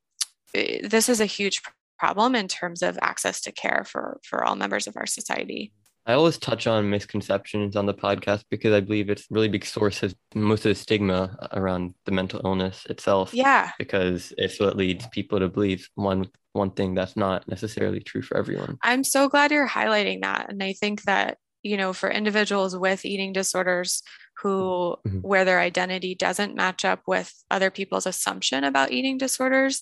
this 0.53 1.09
is 1.09 1.19
a 1.19 1.25
huge 1.25 1.61
problem 1.99 2.35
in 2.35 2.47
terms 2.47 2.81
of 2.81 2.97
access 3.01 3.41
to 3.41 3.51
care 3.51 3.83
for, 3.85 4.19
for 4.23 4.43
all 4.43 4.55
members 4.55 4.87
of 4.87 4.95
our 4.97 5.05
society. 5.05 5.73
I 6.07 6.13
always 6.13 6.37
touch 6.37 6.67
on 6.67 6.89
misconceptions 6.89 7.75
on 7.75 7.87
the 7.87 7.93
podcast 7.93 8.43
because 8.51 8.73
I 8.73 8.79
believe 8.79 9.09
it's 9.09 9.23
a 9.23 9.33
really 9.33 9.47
big 9.47 9.65
source 9.65 10.03
of 10.03 10.13
most 10.35 10.63
of 10.65 10.69
the 10.69 10.75
stigma 10.75 11.35
around 11.53 11.95
the 12.05 12.11
mental 12.11 12.41
illness 12.45 12.85
itself. 12.89 13.33
Yeah. 13.33 13.71
Because 13.79 14.31
it's 14.37 14.59
what 14.59 14.77
leads 14.77 15.07
people 15.07 15.39
to 15.39 15.49
believe 15.49 15.89
one 15.95 16.29
one 16.53 16.71
thing 16.71 16.93
that's 16.93 17.17
not 17.17 17.45
necessarily 17.49 17.99
true 17.99 18.21
for 18.21 18.37
everyone. 18.37 18.77
I'm 18.81 19.03
so 19.03 19.27
glad 19.27 19.51
you're 19.51 19.67
highlighting 19.67 20.21
that. 20.21 20.49
And 20.49 20.63
I 20.63 20.71
think 20.73 21.03
that 21.03 21.37
you 21.65 21.77
know 21.77 21.93
for 21.93 22.09
individuals 22.09 22.77
with 22.77 23.05
eating 23.05 23.33
disorders 23.33 24.03
who 24.41 24.95
mm-hmm. 25.07 25.19
where 25.19 25.45
their 25.45 25.59
identity 25.59 26.13
doesn't 26.13 26.55
match 26.55 26.85
up 26.85 27.01
with 27.07 27.33
other 27.49 27.71
people's 27.71 28.05
assumption 28.05 28.63
about 28.63 28.91
eating 28.91 29.17
disorders 29.17 29.81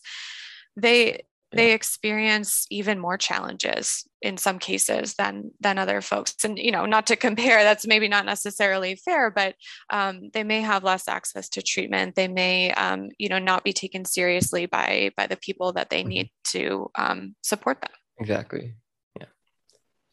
they 0.78 1.24
they 1.56 1.74
experience 1.74 2.66
even 2.72 2.98
more 2.98 3.18
challenges 3.18 4.08
in 4.22 4.38
some 4.38 4.58
cases 4.58 5.13
than 5.16 5.52
than 5.60 5.78
other 5.78 6.02
folks. 6.02 6.36
And 6.44 6.58
you 6.58 6.72
know 6.72 6.86
not 6.86 7.06
to 7.08 7.16
compare 7.16 7.63
that's 7.63 7.86
maybe 7.86 8.08
not 8.08 8.25
necessarily 8.25 8.96
fair 8.96 9.30
but 9.30 9.54
um, 9.92 10.30
they 10.34 10.44
may 10.44 10.62
have 10.62 10.84
less 10.84 11.08
access 11.08 11.50
to 11.50 11.62
treatment. 11.62 12.16
They 12.16 12.28
may 12.28 12.72
um, 12.72 13.10
you 13.20 13.30
know 13.30 13.40
not 13.40 13.63
be 13.63 13.74
taken 13.74 14.06
seriously 14.06 14.66
by 14.66 15.12
by 15.16 15.28
the 15.28 15.38
people 15.38 15.74
that 15.74 15.90
they 15.90 16.02
mm-hmm. 16.02 16.10
need 16.10 16.32
to 16.46 16.90
um, 16.96 17.36
support 17.44 17.82
them. 17.82 17.92
Exactly 18.20 18.74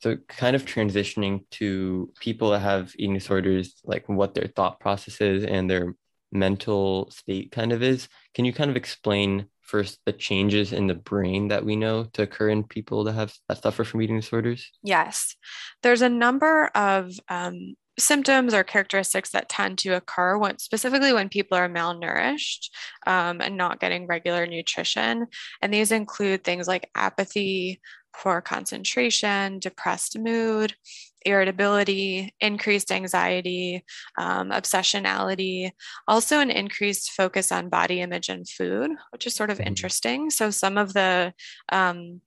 so, 0.00 0.16
kind 0.28 0.56
of 0.56 0.64
transitioning 0.64 1.44
to 1.52 2.12
people 2.20 2.50
that 2.50 2.60
have 2.60 2.92
eating 2.96 3.14
disorders, 3.14 3.80
like 3.84 4.08
what 4.08 4.34
their 4.34 4.46
thought 4.46 4.80
process 4.80 5.20
is 5.20 5.44
and 5.44 5.70
their 5.70 5.94
mental 6.32 7.10
state 7.10 7.52
kind 7.52 7.72
of 7.72 7.82
is. 7.82 8.08
Can 8.34 8.44
you 8.44 8.52
kind 8.52 8.70
of 8.70 8.76
explain 8.76 9.46
first 9.60 10.00
the 10.04 10.12
changes 10.12 10.72
in 10.72 10.86
the 10.86 10.94
brain 10.94 11.48
that 11.48 11.64
we 11.64 11.76
know 11.76 12.04
to 12.14 12.22
occur 12.22 12.48
in 12.48 12.64
people 12.64 13.04
that 13.04 13.12
have 13.12 13.32
that 13.48 13.62
suffer 13.62 13.84
from 13.84 14.02
eating 14.02 14.18
disorders? 14.20 14.70
Yes, 14.82 15.36
there's 15.82 16.02
a 16.02 16.08
number 16.08 16.70
of 16.74 17.12
um, 17.28 17.74
symptoms 17.98 18.54
or 18.54 18.64
characteristics 18.64 19.30
that 19.30 19.48
tend 19.48 19.78
to 19.78 19.90
occur 19.90 20.36
when, 20.38 20.58
specifically 20.58 21.12
when 21.12 21.28
people 21.28 21.56
are 21.56 21.68
malnourished 21.68 22.70
um, 23.06 23.40
and 23.40 23.56
not 23.56 23.80
getting 23.80 24.06
regular 24.06 24.46
nutrition. 24.46 25.26
And 25.62 25.72
these 25.72 25.92
include 25.92 26.42
things 26.42 26.66
like 26.66 26.90
apathy, 26.94 27.80
poor 28.16 28.40
concentration, 28.40 29.58
depressed 29.58 30.18
mood, 30.18 30.74
irritability, 31.24 32.34
increased 32.40 32.90
anxiety, 32.90 33.84
um, 34.18 34.50
obsessionality, 34.50 35.70
also 36.08 36.40
an 36.40 36.50
increased 36.50 37.12
focus 37.12 37.52
on 37.52 37.68
body 37.68 38.00
image 38.00 38.28
and 38.28 38.48
food, 38.48 38.90
which 39.10 39.26
is 39.26 39.34
sort 39.34 39.50
of 39.50 39.58
mm-hmm. 39.58 39.68
interesting. 39.68 40.30
So, 40.30 40.50
some 40.50 40.78
of 40.78 40.92
the 40.92 41.32
um, 41.70 42.20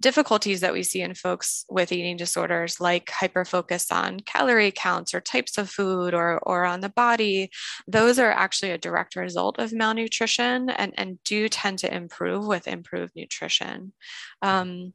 difficulties 0.00 0.60
that 0.60 0.72
we 0.72 0.82
see 0.82 1.02
in 1.02 1.14
folks 1.14 1.64
with 1.68 1.92
eating 1.92 2.16
disorders, 2.16 2.80
like 2.80 3.06
hyperfocus 3.06 3.92
on 3.92 4.20
calorie 4.20 4.72
counts 4.72 5.12
or 5.14 5.20
types 5.20 5.58
of 5.58 5.68
food 5.68 6.14
or, 6.14 6.38
or 6.40 6.64
on 6.64 6.80
the 6.80 6.88
body, 6.88 7.50
those 7.86 8.18
are 8.18 8.30
actually 8.30 8.70
a 8.70 8.78
direct 8.78 9.16
result 9.16 9.58
of 9.58 9.72
malnutrition 9.72 10.70
and, 10.70 10.94
and 10.96 11.22
do 11.24 11.48
tend 11.48 11.78
to 11.78 11.94
improve 11.94 12.46
with 12.46 12.66
improved 12.66 13.12
nutrition. 13.14 13.92
Um, 14.42 14.94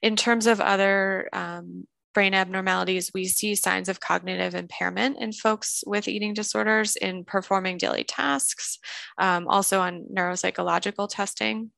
in 0.00 0.14
terms 0.14 0.46
of 0.46 0.60
other 0.60 1.28
um, 1.32 1.86
brain 2.14 2.32
abnormalities, 2.32 3.10
we 3.12 3.26
see 3.26 3.54
signs 3.54 3.90
of 3.90 4.00
cognitive 4.00 4.54
impairment 4.54 5.18
in 5.20 5.32
folks 5.32 5.84
with 5.86 6.08
eating 6.08 6.32
disorders 6.32 6.96
in 6.96 7.24
performing 7.24 7.76
daily 7.76 8.04
tasks, 8.04 8.78
um, 9.18 9.46
also 9.48 9.80
on 9.80 10.06
neuropsychological 10.14 11.10
testing. 11.10 11.72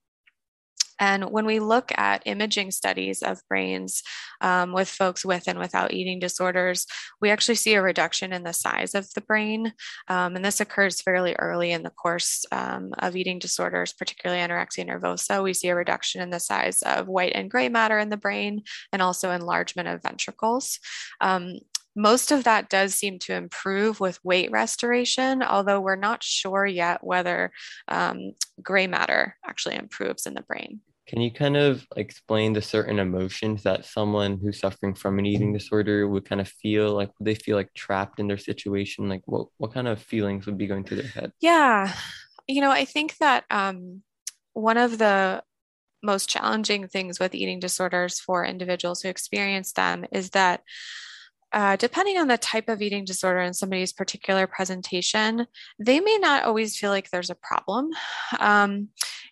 And 0.99 1.31
when 1.31 1.47
we 1.47 1.61
look 1.61 1.93
at 1.97 2.23
imaging 2.26 2.71
studies 2.71 3.23
of 3.23 3.40
brains 3.49 4.02
um, 4.40 4.73
with 4.73 4.88
folks 4.88 5.25
with 5.25 5.49
and 5.49 5.59
without 5.59 5.93
eating 5.93 6.19
disorders, 6.19 6.87
we 7.21 7.31
actually 7.31 7.55
see 7.57 7.75
a 7.75 7.83
reduction 7.83 8.33
in 8.33 8.43
the 8.45 8.52
size 8.52 8.95
of 8.95 9.12
the 9.14 9.21
brain. 9.21 9.73
Um, 10.09 10.37
and 10.37 10.45
this 10.45 10.61
occurs 10.61 11.00
fairly 11.00 11.35
early 11.38 11.73
in 11.73 11.83
the 11.83 11.90
course 11.90 12.45
um, 12.52 12.93
of 12.99 13.17
eating 13.17 13.38
disorders, 13.38 13.93
particularly 13.93 14.43
anorexia 14.43 14.88
nervosa. 14.88 15.43
We 15.43 15.55
see 15.55 15.69
a 15.69 15.75
reduction 15.75 16.23
in 16.23 16.31
the 16.31 16.40
size 16.40 16.83
of 16.83 17.09
white 17.09 17.33
and 17.35 17.50
gray 17.50 17.69
matter 17.69 17.99
in 17.99 18.09
the 18.09 18.17
brain 18.17 18.62
and 18.93 19.02
also 19.02 19.31
enlargement 19.31 19.88
of 19.88 20.02
ventricles. 20.02 20.78
Um, 21.21 21.59
most 21.99 22.31
of 22.31 22.45
that 22.45 22.71
does 22.71 22.95
seem 22.95 23.19
to 23.19 23.35
improve 23.35 23.99
with 23.99 24.25
weight 24.25 24.52
restoration, 24.52 25.43
although 25.43 25.81
we're 25.81 25.97
not 25.97 26.23
sure 26.23 26.64
yet 26.64 27.02
whether 27.02 27.50
um, 27.88 28.35
gray 28.62 28.87
matter 28.87 29.37
actually 29.58 29.74
improves 29.74 30.24
in 30.24 30.34
the 30.34 30.42
brain. 30.42 30.80
Can 31.08 31.20
you 31.20 31.32
kind 31.32 31.56
of 31.56 31.84
explain 31.96 32.52
the 32.52 32.62
certain 32.62 33.00
emotions 33.00 33.64
that 33.64 33.84
someone 33.84 34.38
who's 34.40 34.60
suffering 34.60 34.94
from 34.94 35.18
an 35.18 35.26
eating 35.26 35.52
disorder 35.52 36.06
would 36.06 36.28
kind 36.28 36.40
of 36.40 36.46
feel 36.46 36.92
like 36.92 37.10
would 37.18 37.26
they 37.26 37.34
feel 37.34 37.56
like 37.56 37.74
trapped 37.74 38.20
in 38.20 38.28
their 38.28 38.38
situation? 38.38 39.08
Like 39.08 39.22
what 39.26 39.48
what 39.56 39.72
kind 39.72 39.88
of 39.88 40.00
feelings 40.00 40.46
would 40.46 40.58
be 40.58 40.68
going 40.68 40.84
through 40.84 40.98
their 40.98 41.10
head? 41.10 41.32
Yeah. 41.40 41.92
You 42.46 42.60
know, 42.60 42.70
I 42.70 42.84
think 42.84 43.16
that 43.18 43.44
um, 43.50 44.02
one 44.52 44.76
of 44.76 44.98
the 44.98 45.42
most 46.04 46.28
challenging 46.28 46.86
things 46.86 47.18
with 47.18 47.34
eating 47.34 47.58
disorders 47.58 48.20
for 48.20 48.44
individuals 48.44 49.02
who 49.02 49.08
experience 49.08 49.72
them 49.72 50.04
is 50.12 50.30
that 50.30 50.62
uh, 51.52 51.76
depending 51.76 52.19
on 52.19 52.28
the 52.28 52.38
type 52.38 52.69
of 52.69 52.83
eating 52.83 53.05
disorder 53.05 53.40
and 53.40 53.57
somebody's 53.57 53.93
particular 53.93 54.47
presentation, 54.47 55.47
they 55.78 56.00
may 56.00 56.19
not 56.19 56.45
always 56.45 56.76
feel 56.76 56.90
like 56.90 57.11
there's 57.11 57.31
a 57.31 57.35
problem. 57.35 57.90
Um, 58.38 58.88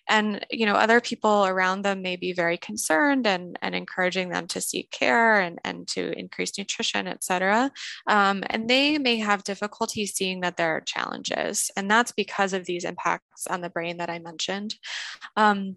and 0.09 0.47
you 0.51 0.67
know 0.67 0.75
other 0.75 1.01
people 1.01 1.47
around 1.47 1.83
them 1.83 2.01
may 2.01 2.17
be 2.17 2.33
very 2.33 2.57
concerned 2.57 3.27
and, 3.27 3.59
and 3.61 3.75
encouraging 3.75 4.29
them 4.29 4.47
to 4.47 4.61
seek 4.61 4.91
care 4.91 5.41
and, 5.41 5.59
and 5.65 5.89
to 5.89 6.17
increase 6.19 6.57
nutrition 6.57 7.07
et 7.07 7.25
cetera. 7.25 7.71
Um, 8.07 8.45
and 8.49 8.69
they 8.69 8.99
may 8.99 9.17
have 9.17 9.45
difficulty 9.45 10.07
seeing 10.07 10.41
that 10.41 10.57
there 10.57 10.77
are 10.77 10.81
challenges. 10.81 11.71
And 11.77 11.91
that's 11.91 12.13
because 12.13 12.53
of 12.53 12.67
these 12.67 12.85
impacts 12.85 13.47
on 13.49 13.61
the 13.61 13.71
brain 13.71 13.97
that 13.99 14.11
i 14.11 14.19
mentioned. 14.19 14.77
Um, 15.37 15.77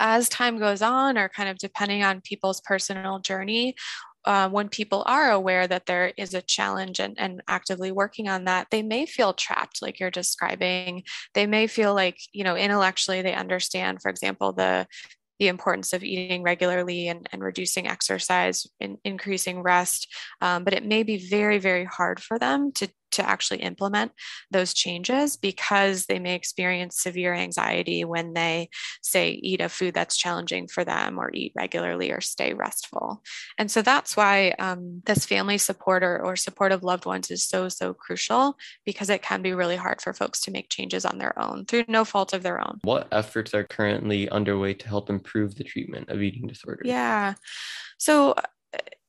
as 0.00 0.28
time 0.28 0.58
goes 0.58 0.82
on 0.82 1.16
or 1.16 1.28
kind 1.28 1.48
of 1.48 1.56
depending 1.58 2.02
on 2.02 2.20
people's 2.20 2.60
personal 2.60 3.20
journey 3.20 3.76
uh, 4.24 4.48
when 4.48 4.68
people 4.68 5.02
are 5.06 5.30
aware 5.30 5.66
that 5.66 5.86
there 5.86 6.12
is 6.16 6.34
a 6.34 6.42
challenge 6.42 6.98
and, 7.00 7.14
and 7.18 7.42
actively 7.48 7.92
working 7.92 8.28
on 8.28 8.44
that, 8.44 8.68
they 8.70 8.82
may 8.82 9.06
feel 9.06 9.32
trapped, 9.32 9.82
like 9.82 10.00
you're 10.00 10.10
describing. 10.10 11.02
They 11.34 11.46
may 11.46 11.66
feel 11.66 11.94
like, 11.94 12.18
you 12.32 12.44
know, 12.44 12.56
intellectually 12.56 13.22
they 13.22 13.34
understand, 13.34 14.00
for 14.02 14.10
example, 14.10 14.52
the 14.52 14.86
the 15.40 15.48
importance 15.48 15.92
of 15.92 16.04
eating 16.04 16.44
regularly 16.44 17.08
and, 17.08 17.28
and 17.32 17.42
reducing 17.42 17.88
exercise 17.88 18.68
and 18.80 18.98
increasing 19.04 19.62
rest. 19.62 20.06
Um, 20.40 20.62
but 20.62 20.74
it 20.74 20.84
may 20.84 21.02
be 21.02 21.16
very, 21.16 21.58
very 21.58 21.84
hard 21.84 22.20
for 22.20 22.38
them 22.38 22.70
to 22.74 22.88
to 23.14 23.28
actually 23.28 23.60
implement 23.60 24.12
those 24.50 24.74
changes 24.74 25.36
because 25.36 26.06
they 26.06 26.18
may 26.18 26.34
experience 26.34 27.00
severe 27.00 27.34
anxiety 27.34 28.04
when 28.04 28.34
they 28.34 28.68
say 29.02 29.30
eat 29.30 29.60
a 29.60 29.68
food 29.68 29.94
that's 29.94 30.16
challenging 30.16 30.68
for 30.68 30.84
them 30.84 31.18
or 31.18 31.30
eat 31.32 31.52
regularly 31.56 32.10
or 32.10 32.20
stay 32.20 32.54
restful. 32.54 33.22
And 33.58 33.70
so 33.70 33.82
that's 33.82 34.16
why 34.16 34.54
um, 34.58 35.02
this 35.06 35.26
family 35.26 35.58
support 35.58 36.02
or, 36.02 36.24
or 36.24 36.36
support 36.36 36.72
of 36.72 36.82
loved 36.82 37.06
ones 37.06 37.30
is 37.30 37.44
so 37.44 37.68
so 37.68 37.94
crucial 37.94 38.56
because 38.84 39.10
it 39.10 39.22
can 39.22 39.42
be 39.42 39.54
really 39.54 39.76
hard 39.76 40.00
for 40.00 40.12
folks 40.12 40.40
to 40.42 40.50
make 40.50 40.68
changes 40.68 41.04
on 41.04 41.18
their 41.18 41.38
own 41.38 41.64
through 41.66 41.84
no 41.88 42.04
fault 42.04 42.32
of 42.32 42.42
their 42.42 42.60
own. 42.60 42.78
What 42.82 43.08
efforts 43.12 43.54
are 43.54 43.64
currently 43.64 44.28
underway 44.28 44.74
to 44.74 44.88
help 44.88 45.10
improve 45.10 45.54
the 45.54 45.64
treatment 45.64 46.08
of 46.10 46.22
eating 46.22 46.46
disorders? 46.46 46.86
Yeah. 46.86 47.34
So 47.98 48.34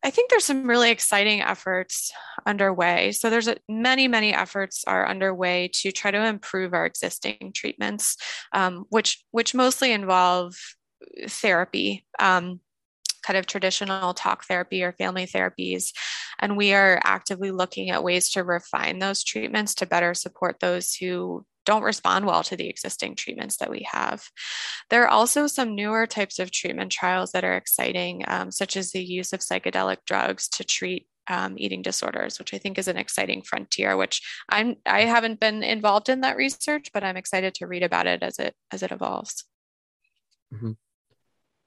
I 0.03 0.11
think 0.11 0.29
there's 0.29 0.45
some 0.45 0.67
really 0.67 0.91
exciting 0.91 1.41
efforts 1.41 2.11
underway. 2.45 3.11
So 3.11 3.29
there's 3.29 3.47
a, 3.47 3.57
many, 3.67 4.07
many 4.07 4.33
efforts 4.33 4.83
are 4.85 5.07
underway 5.07 5.71
to 5.81 5.91
try 5.91 6.11
to 6.11 6.25
improve 6.25 6.73
our 6.73 6.85
existing 6.85 7.53
treatments, 7.55 8.15
um, 8.53 8.85
which 8.89 9.23
which 9.31 9.55
mostly 9.55 9.91
involve 9.91 10.55
therapy. 11.27 12.05
Um, 12.19 12.59
kind 13.23 13.37
of 13.37 13.47
traditional 13.47 14.13
talk 14.13 14.45
therapy 14.45 14.83
or 14.83 14.91
family 14.93 15.25
therapies. 15.25 15.91
And 16.39 16.55
we 16.55 16.73
are 16.73 17.01
actively 17.03 17.49
looking 17.49 17.89
at 17.89 18.03
ways 18.03 18.29
to 18.31 18.43
refine 18.43 18.99
those 18.99 19.23
treatments 19.23 19.73
to 19.75 19.87
better 19.87 20.13
support 20.13 20.59
those 20.59 20.93
who 20.93 21.43
don't 21.65 21.83
respond 21.83 22.25
well 22.25 22.43
to 22.43 22.55
the 22.55 22.69
existing 22.69 23.15
treatments 23.15 23.57
that 23.57 23.69
we 23.69 23.87
have. 23.91 24.23
There 24.89 25.03
are 25.03 25.09
also 25.09 25.47
some 25.47 25.75
newer 25.75 26.07
types 26.07 26.39
of 26.39 26.51
treatment 26.51 26.91
trials 26.91 27.31
that 27.31 27.43
are 27.43 27.57
exciting, 27.57 28.23
um, 28.27 28.51
such 28.51 28.77
as 28.77 28.91
the 28.91 29.03
use 29.03 29.33
of 29.33 29.41
psychedelic 29.41 29.97
drugs 30.05 30.47
to 30.49 30.63
treat 30.63 31.07
um, 31.27 31.55
eating 31.57 31.81
disorders, 31.81 32.37
which 32.39 32.53
I 32.53 32.57
think 32.57 32.77
is 32.77 32.87
an 32.87 32.97
exciting 32.97 33.41
frontier. 33.41 33.97
Which 33.97 34.21
I'm 34.49 34.75
I 34.85 35.01
haven't 35.01 35.39
been 35.39 35.63
involved 35.63 36.09
in 36.09 36.21
that 36.21 36.37
research, 36.37 36.91
but 36.93 37.03
I'm 37.03 37.17
excited 37.17 37.55
to 37.55 37.67
read 37.67 37.83
about 37.83 38.07
it 38.07 38.21
as 38.23 38.39
it 38.39 38.55
as 38.71 38.83
it 38.83 38.91
evolves. 38.91 39.43
Mm-hmm. 40.53 40.71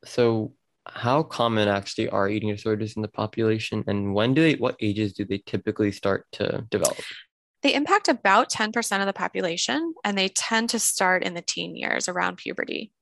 So, 0.05 0.55
how 0.87 1.25
common 1.25 1.69
actually 1.69 2.09
are 2.09 2.28
eating 2.28 2.50
disorders 2.50 2.95
in 2.95 3.02
the 3.02 3.09
population, 3.09 3.85
and 3.87 4.14
when 4.14 4.35
do 4.35 4.43
they? 4.43 4.55
What 4.55 4.76
ages 4.81 5.12
do 5.12 5.25
they 5.25 5.43
typically 5.45 5.93
start 5.93 6.26
to 6.33 6.64
develop? 6.71 7.02
They 7.62 7.74
impact 7.74 8.08
about 8.08 8.50
10% 8.50 9.00
of 9.00 9.06
the 9.06 9.12
population 9.12 9.94
and 10.04 10.16
they 10.16 10.28
tend 10.28 10.70
to 10.70 10.78
start 10.78 11.24
in 11.24 11.34
the 11.34 11.42
teen 11.42 11.76
years 11.76 12.08
around 12.08 12.36
puberty. 12.36 12.92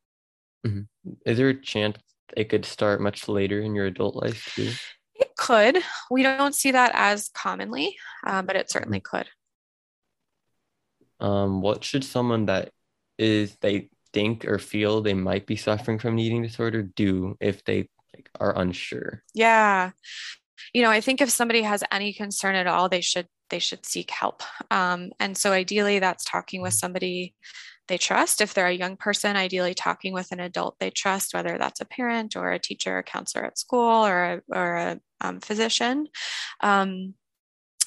Mm-hmm. 0.66 1.10
Is 1.24 1.36
there 1.36 1.50
a 1.50 1.60
chance 1.60 1.98
it 2.36 2.48
could 2.48 2.64
start 2.64 3.00
much 3.00 3.28
later 3.28 3.60
in 3.60 3.74
your 3.74 3.86
adult 3.86 4.16
life 4.16 4.52
too? 4.54 4.72
It 5.14 5.36
could. 5.36 5.78
We 6.10 6.22
don't 6.22 6.54
see 6.54 6.72
that 6.72 6.92
as 6.94 7.28
commonly, 7.28 7.96
uh, 8.26 8.42
but 8.42 8.56
it 8.56 8.70
certainly 8.70 9.00
mm-hmm. 9.00 9.16
could. 9.16 9.28
Um, 11.20 11.62
what 11.62 11.84
should 11.84 12.04
someone 12.04 12.46
that 12.46 12.70
is 13.18 13.56
they 13.60 13.88
think 14.12 14.44
or 14.44 14.58
feel 14.58 15.00
they 15.00 15.14
might 15.14 15.46
be 15.46 15.56
suffering 15.56 15.98
from 15.98 16.14
an 16.14 16.18
eating 16.18 16.42
disorder 16.42 16.82
do 16.82 17.36
if 17.40 17.64
they 17.64 17.88
like, 18.14 18.28
are 18.38 18.58
unsure? 18.58 19.22
Yeah. 19.34 19.92
You 20.74 20.82
know, 20.82 20.90
I 20.90 21.00
think 21.00 21.20
if 21.20 21.30
somebody 21.30 21.62
has 21.62 21.82
any 21.90 22.12
concern 22.12 22.54
at 22.54 22.66
all, 22.66 22.88
they 22.88 23.00
should 23.00 23.28
they 23.50 23.58
should 23.58 23.86
seek 23.86 24.10
help. 24.10 24.42
Um, 24.70 25.10
and 25.20 25.36
so 25.36 25.52
ideally 25.52 25.98
that's 25.98 26.24
talking 26.24 26.62
with 26.62 26.74
somebody 26.74 27.34
they 27.88 27.98
trust. 27.98 28.40
If 28.40 28.54
they're 28.54 28.66
a 28.66 28.72
young 28.72 28.96
person, 28.96 29.36
ideally 29.36 29.74
talking 29.74 30.12
with 30.12 30.32
an 30.32 30.40
adult 30.40 30.76
they 30.80 30.90
trust, 30.90 31.34
whether 31.34 31.56
that's 31.56 31.80
a 31.80 31.84
parent 31.84 32.36
or 32.36 32.50
a 32.52 32.58
teacher 32.58 32.98
or 32.98 33.02
counselor 33.02 33.44
at 33.44 33.58
school 33.58 34.06
or 34.06 34.24
a, 34.24 34.42
or 34.48 34.76
a 34.76 35.00
um, 35.20 35.40
physician. 35.40 36.08
Um, 36.60 37.14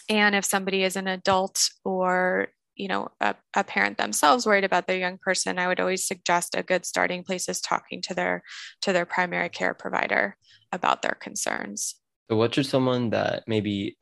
and 0.08 0.36
if 0.36 0.46
somebody 0.46 0.84
is 0.84 0.96
an 0.96 1.08
adult 1.08 1.70
or 1.84 2.48
you 2.76 2.88
know 2.88 3.10
a, 3.20 3.36
a, 3.56 3.64
parent 3.64 3.98
themselves 3.98 4.46
worried 4.46 4.64
about 4.64 4.88
their 4.88 4.98
young 4.98 5.18
person 5.18 5.60
i 5.60 5.68
would 5.68 5.82
always 5.82 6.08
suggest 6.08 6.56
a 6.56 6.64
good 6.64 6.86
starting 6.86 7.24
place 7.24 7.50
is 7.50 7.60
talking 7.60 8.02
to 8.02 8.14
their 8.14 8.42
to 8.82 8.94
their 8.94 9.06
primary 9.06 9.50
care 9.50 9.74
provider 9.74 10.38
about 10.72 11.02
their 11.02 11.18
concerns 11.20 11.96
so 12.30 12.38
what 12.38 12.56
should 12.56 12.66
someone 12.66 13.10
that 13.10 13.44
maybe 13.48 13.98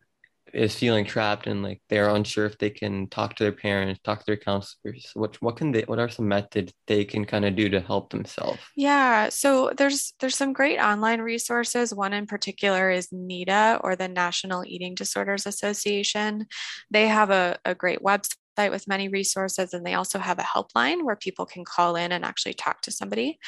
is 0.57 0.75
feeling 0.75 1.05
trapped 1.05 1.47
and 1.47 1.61
like 1.63 1.81
they're 1.89 2.09
unsure 2.09 2.45
if 2.45 2.57
they 2.57 2.69
can 2.69 3.07
talk 3.07 3.35
to 3.35 3.43
their 3.43 3.51
parents, 3.51 3.99
talk 4.03 4.19
to 4.19 4.25
their 4.25 4.37
counselors, 4.37 5.11
what 5.13 5.41
what 5.41 5.57
can 5.57 5.71
they 5.71 5.83
what 5.83 5.99
are 5.99 6.09
some 6.09 6.27
methods 6.27 6.73
they 6.87 7.05
can 7.05 7.25
kind 7.25 7.45
of 7.45 7.55
do 7.55 7.69
to 7.69 7.79
help 7.79 8.09
themselves? 8.09 8.59
Yeah, 8.75 9.29
so 9.29 9.71
there's 9.77 10.13
there's 10.19 10.35
some 10.35 10.53
great 10.53 10.79
online 10.79 11.21
resources. 11.21 11.93
One 11.93 12.13
in 12.13 12.25
particular 12.25 12.89
is 12.89 13.09
NEDA 13.09 13.79
or 13.83 13.95
the 13.95 14.07
National 14.07 14.63
Eating 14.65 14.95
Disorders 14.95 15.45
Association. 15.45 16.47
They 16.89 17.07
have 17.07 17.29
a, 17.29 17.57
a 17.63 17.75
great 17.75 17.99
website 17.99 18.71
with 18.71 18.87
many 18.87 19.07
resources 19.07 19.73
and 19.73 19.85
they 19.85 19.93
also 19.93 20.17
have 20.17 20.39
a 20.39 20.43
helpline 20.43 21.03
where 21.03 21.15
people 21.15 21.45
can 21.45 21.63
call 21.63 21.95
in 21.95 22.11
and 22.11 22.25
actually 22.25 22.55
talk 22.55 22.81
to 22.81 22.91
somebody. 22.91 23.39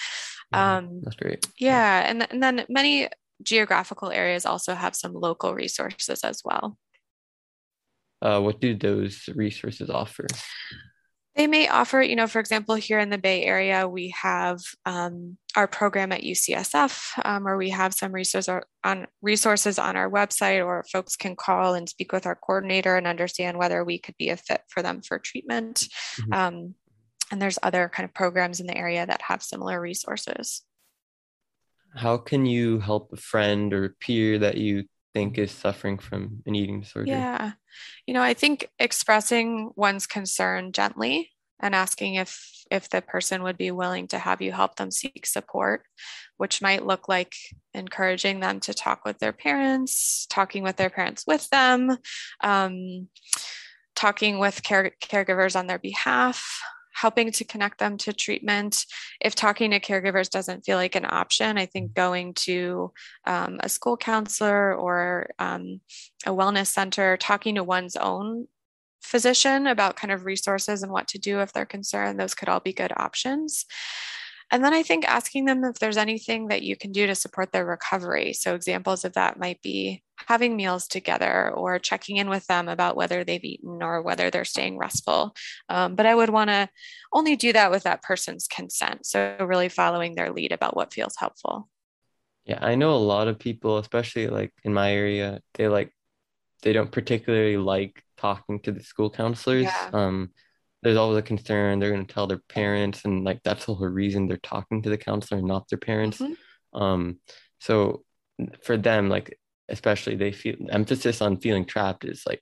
Mm-hmm. 0.54 0.86
Um, 0.88 1.02
That's 1.04 1.16
great. 1.16 1.48
Yeah, 1.58 2.04
and, 2.08 2.28
and 2.32 2.44
then 2.44 2.66
many 2.70 3.10
geographical 3.42 4.12
areas 4.12 4.46
also 4.46 4.76
have 4.76 4.96
some 4.96 5.14
local 5.14 5.54
resources 5.54 6.24
as 6.24 6.42
well. 6.44 6.78
Uh, 8.22 8.42
what 8.42 8.60
do 8.60 8.76
those 8.76 9.30
resources 9.34 9.90
offer? 9.90 10.28
They 11.36 11.48
may 11.48 11.70
offer, 11.70 12.02
you 12.02 12.18
know, 12.18 12.28
for 12.28 12.40
example, 12.40 12.76
here 12.76 13.00
in 13.00 13.10
the 13.10 13.18
Bay 13.18 13.46
Area, 13.46 13.88
we 13.88 14.14
have 14.22 14.60
um, 14.86 15.38
our 15.56 15.68
program 15.68 16.12
at 16.12 16.22
UCSF, 16.22 17.18
um, 17.24 17.46
where 17.46 17.56
we 17.56 17.70
have 17.70 17.94
some 17.94 18.12
resources 18.12 18.62
on 18.84 19.08
resources 19.22 19.80
on 19.80 19.96
our 19.96 20.10
website, 20.10 20.66
or 20.66 20.84
folks 20.92 21.16
can 21.16 21.38
call 21.38 21.76
and 21.76 21.88
speak 21.88 22.12
with 22.12 22.26
our 22.26 22.36
coordinator 22.36 22.98
and 22.98 23.08
understand 23.08 23.58
whether 23.58 23.86
we 23.86 24.00
could 24.00 24.18
be 24.18 24.30
a 24.30 24.38
fit 24.38 24.64
for 24.68 24.82
them 24.82 25.02
for 25.02 25.18
treatment. 25.18 25.88
Mm-hmm. 26.20 26.34
Um, 26.34 26.76
and 27.32 27.42
there's 27.42 27.60
other 27.64 27.90
kind 27.90 28.06
of 28.06 28.14
programs 28.14 28.60
in 28.60 28.68
the 28.68 28.78
area 28.78 29.06
that 29.06 29.22
have 29.22 29.42
similar 29.42 29.80
resources. 29.80 30.64
How 31.96 32.18
can 32.18 32.46
you 32.46 32.80
help 32.80 33.14
a 33.14 33.18
friend 33.18 33.74
or 33.74 33.96
peer 34.02 34.40
that 34.40 34.58
you 34.58 34.86
think 35.14 35.38
is 35.38 35.52
suffering 35.52 35.98
from 35.98 36.42
an 36.46 36.56
eating 36.56 36.82
disorder? 36.82 37.10
Yeah. 37.10 37.52
You 38.06 38.14
know, 38.14 38.22
I 38.22 38.34
think 38.34 38.70
expressing 38.80 39.72
one's 39.76 40.08
concern 40.08 40.72
gently 40.72 41.32
and 41.60 41.76
asking 41.76 42.16
if 42.16 42.46
if 42.72 42.90
the 42.90 43.02
person 43.02 43.44
would 43.44 43.58
be 43.58 43.72
willing 43.72 44.08
to 44.08 44.20
have 44.20 44.42
you 44.42 44.52
help 44.52 44.76
them 44.76 44.92
seek 44.92 45.26
support, 45.26 45.84
which 46.38 46.62
might 46.62 46.86
look 46.86 47.10
like 47.10 47.34
encouraging 47.74 48.40
them 48.40 48.60
to 48.62 48.74
talk 48.74 49.04
with 49.06 49.18
their 49.20 49.34
parents, 49.34 50.28
talking 50.30 50.64
with 50.64 50.76
their 50.76 50.90
parents 50.90 51.26
with 51.26 51.50
them, 51.50 51.98
um, 52.44 53.08
talking 53.96 54.38
with 54.38 54.62
care, 54.62 54.92
caregivers 55.02 55.56
on 55.56 55.66
their 55.68 55.80
behalf, 55.80 56.62
helping 57.00 57.32
to 57.32 57.46
connect 57.46 57.80
them 57.80 57.98
to 57.98 58.12
treatment. 58.12 58.86
If 59.22 59.34
talking 59.34 59.72
to 59.72 59.80
caregivers 59.80 60.30
doesn't 60.30 60.66
feel 60.66 60.78
like 60.78 60.96
an 60.96 61.06
option, 61.08 61.58
I 61.58 61.66
think 61.66 61.94
going 61.94 62.34
to 62.46 62.92
um, 63.26 63.60
a 63.62 63.70
school 63.70 63.96
counselor 63.96 64.76
or 64.76 65.30
um, 65.40 65.80
a 66.26 66.32
wellness 66.32 66.68
center, 66.68 67.16
talking 67.16 67.56
to 67.56 67.64
one's 67.64 67.96
own 67.96 68.48
physician 69.02 69.68
about 69.68 69.96
kind 69.96 70.12
of 70.12 70.26
resources 70.26 70.84
and 70.84 70.92
what 70.92 71.08
to 71.08 71.18
do 71.18 71.40
if 71.40 71.54
they're 71.54 71.66
concerned, 71.66 72.20
those 72.20 72.36
could 72.36 72.50
all 72.50 72.60
be 72.60 72.74
good 72.74 72.92
options. 72.98 73.66
And 74.52 74.64
then 74.64 74.74
I 74.74 74.84
think 74.84 75.08
asking 75.08 75.46
them 75.46 75.64
if 75.64 75.80
there's 75.80 75.98
anything 75.98 76.48
that 76.48 76.64
you 76.64 76.76
can 76.76 76.92
do 76.92 77.08
to 77.08 77.16
support 77.16 77.54
their 77.54 77.66
recovery. 77.66 78.34
So, 78.34 78.56
examples 78.56 79.06
of 79.06 79.14
that 79.14 79.40
might 79.40 79.62
be 79.62 80.04
having 80.28 80.56
meals 80.56 80.88
together 80.88 81.52
or 81.52 81.80
checking 81.80 82.18
in 82.18 82.30
with 82.30 82.46
them 82.48 82.68
about 82.68 82.96
whether 82.96 83.24
they've 83.24 83.44
eaten 83.44 83.82
or 83.82 84.02
whether 84.02 84.30
they're 84.30 84.46
staying 84.46 84.78
restful. 84.78 85.36
Um, 85.70 85.96
but 85.96 86.06
I 86.06 86.16
would 86.16 86.30
want 86.30 86.50
to 86.50 86.70
only 87.14 87.36
do 87.36 87.54
that 87.54 87.72
with 87.72 87.84
that 87.84 88.02
person's 88.02 88.48
consent. 88.48 89.06
So, 89.06 89.38
really 89.40 89.70
following 89.70 90.16
their 90.16 90.32
lead 90.32 90.52
about 90.52 90.76
what 90.76 90.94
feels 90.94 91.16
helpful. 91.18 91.70
Yeah, 92.46 92.60
I 92.62 92.76
know 92.76 92.94
a 92.94 92.96
lot 92.96 93.28
of 93.28 93.40
people, 93.40 93.78
especially 93.78 94.28
like 94.28 94.54
in 94.64 94.74
my 94.74 94.94
area, 94.94 95.42
they 95.54 95.68
like, 95.68 95.94
they 96.62 96.74
don't 96.74 96.92
particularly 96.92 97.58
like 97.58 98.04
talking 98.18 98.60
to 98.62 98.72
the 98.72 98.84
school 98.84 99.10
counselors. 99.10 99.64
Yeah. 99.64 99.90
Um, 99.94 100.32
there's 100.82 100.98
always 100.98 101.18
a 101.18 101.22
concern 101.22 101.80
they're 101.80 101.92
going 101.92 102.06
to 102.06 102.14
tell 102.14 102.28
their 102.28 102.42
parents 102.50 103.04
and 103.06 103.24
like 103.24 103.42
that's 103.44 103.66
the 103.66 103.74
whole 103.74 103.88
reason 103.88 104.28
they're 104.28 104.38
talking 104.38 104.82
to 104.82 104.90
the 104.90 104.98
counselor 104.98 105.42
not 105.42 105.68
their 105.70 105.78
parents 105.80 106.20
mm-hmm. 106.20 106.82
um 106.82 107.20
so 107.60 108.04
for 108.64 108.78
them 108.78 109.10
like 109.10 109.38
especially 109.70 110.16
they 110.16 110.32
feel 110.32 110.56
emphasis 110.70 111.22
on 111.22 111.38
feeling 111.38 111.66
trapped 111.66 112.06
is 112.06 112.24
like 112.28 112.42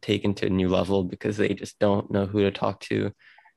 taken 0.00 0.34
to 0.34 0.46
a 0.46 0.50
new 0.50 0.68
level 0.68 1.04
because 1.04 1.36
they 1.36 1.54
just 1.54 1.78
don't 1.78 2.10
know 2.10 2.26
who 2.26 2.42
to 2.42 2.50
talk 2.50 2.80
to 2.80 3.12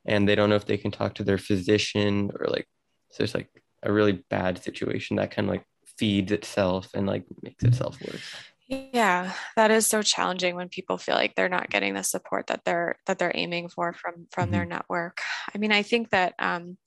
and 0.05 0.27
they 0.27 0.35
don't 0.35 0.49
know 0.49 0.55
if 0.55 0.65
they 0.65 0.77
can 0.77 0.91
talk 0.91 1.15
to 1.15 1.23
their 1.23 1.37
physician 1.37 2.31
or 2.39 2.47
like 2.47 2.67
so 3.11 3.23
it's 3.23 3.33
like 3.33 3.49
a 3.83 3.91
really 3.91 4.23
bad 4.29 4.63
situation 4.63 5.17
that 5.17 5.31
kind 5.31 5.47
of 5.47 5.51
like 5.51 5.65
feeds 5.97 6.31
itself 6.31 6.89
and 6.93 7.07
like 7.07 7.25
makes 7.41 7.63
itself 7.63 7.97
worse 8.01 8.35
yeah, 8.67 9.33
that 9.55 9.69
is 9.69 9.85
so 9.85 10.01
challenging 10.01 10.55
when 10.55 10.69
people 10.69 10.97
feel 10.97 11.13
like 11.13 11.35
they're 11.35 11.49
not 11.49 11.69
getting 11.69 11.93
the 11.93 12.03
support 12.03 12.47
that 12.47 12.61
they're 12.65 12.95
that 13.05 13.19
they're 13.19 13.31
aiming 13.35 13.69
for 13.69 13.93
from 13.93 14.25
from 14.31 14.45
mm-hmm. 14.45 14.53
their 14.53 14.65
network. 14.65 15.21
I 15.53 15.59
mean, 15.59 15.71
I 15.71 15.83
think 15.83 16.09
that 16.09 16.33
um, 16.39 16.77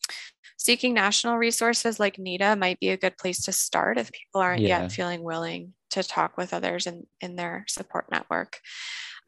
seeking 0.59 0.93
national 0.93 1.39
resources 1.39 1.99
like 1.99 2.19
NEDA 2.19 2.59
might 2.59 2.79
be 2.81 2.91
a 2.91 2.97
good 2.97 3.17
place 3.17 3.43
to 3.45 3.53
start 3.53 3.97
if 3.97 4.13
people 4.13 4.41
aren't 4.41 4.61
yeah. 4.61 4.83
yet 4.83 4.93
feeling 4.93 5.23
willing 5.23 5.73
to 5.91 6.03
talk 6.03 6.37
with 6.37 6.53
others 6.53 6.87
in 6.87 7.07
in 7.21 7.37
their 7.37 7.65
support 7.69 8.07
network. 8.11 8.59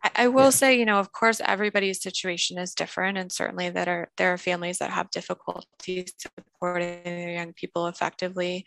I, 0.02 0.10
I 0.16 0.28
will 0.28 0.44
yeah. 0.44 0.50
say, 0.50 0.78
you 0.78 0.84
know, 0.84 0.98
of 0.98 1.12
course, 1.12 1.40
everybody's 1.44 2.02
situation 2.02 2.58
is 2.58 2.74
different, 2.74 3.16
and 3.16 3.30
certainly 3.32 3.70
that 3.70 3.88
are 3.88 4.10
there 4.16 4.32
are 4.32 4.38
families 4.38 4.78
that 4.78 4.90
have 4.90 5.10
difficulty 5.10 6.06
supporting 6.18 7.02
their 7.04 7.30
young 7.30 7.52
people 7.52 7.86
effectively. 7.86 8.66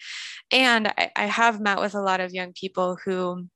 And 0.52 0.88
I, 0.88 1.12
I 1.16 1.26
have 1.26 1.60
met 1.60 1.80
with 1.80 1.96
a 1.96 2.02
lot 2.02 2.22
of 2.22 2.34
young 2.34 2.54
people 2.54 2.98
who 3.04 3.48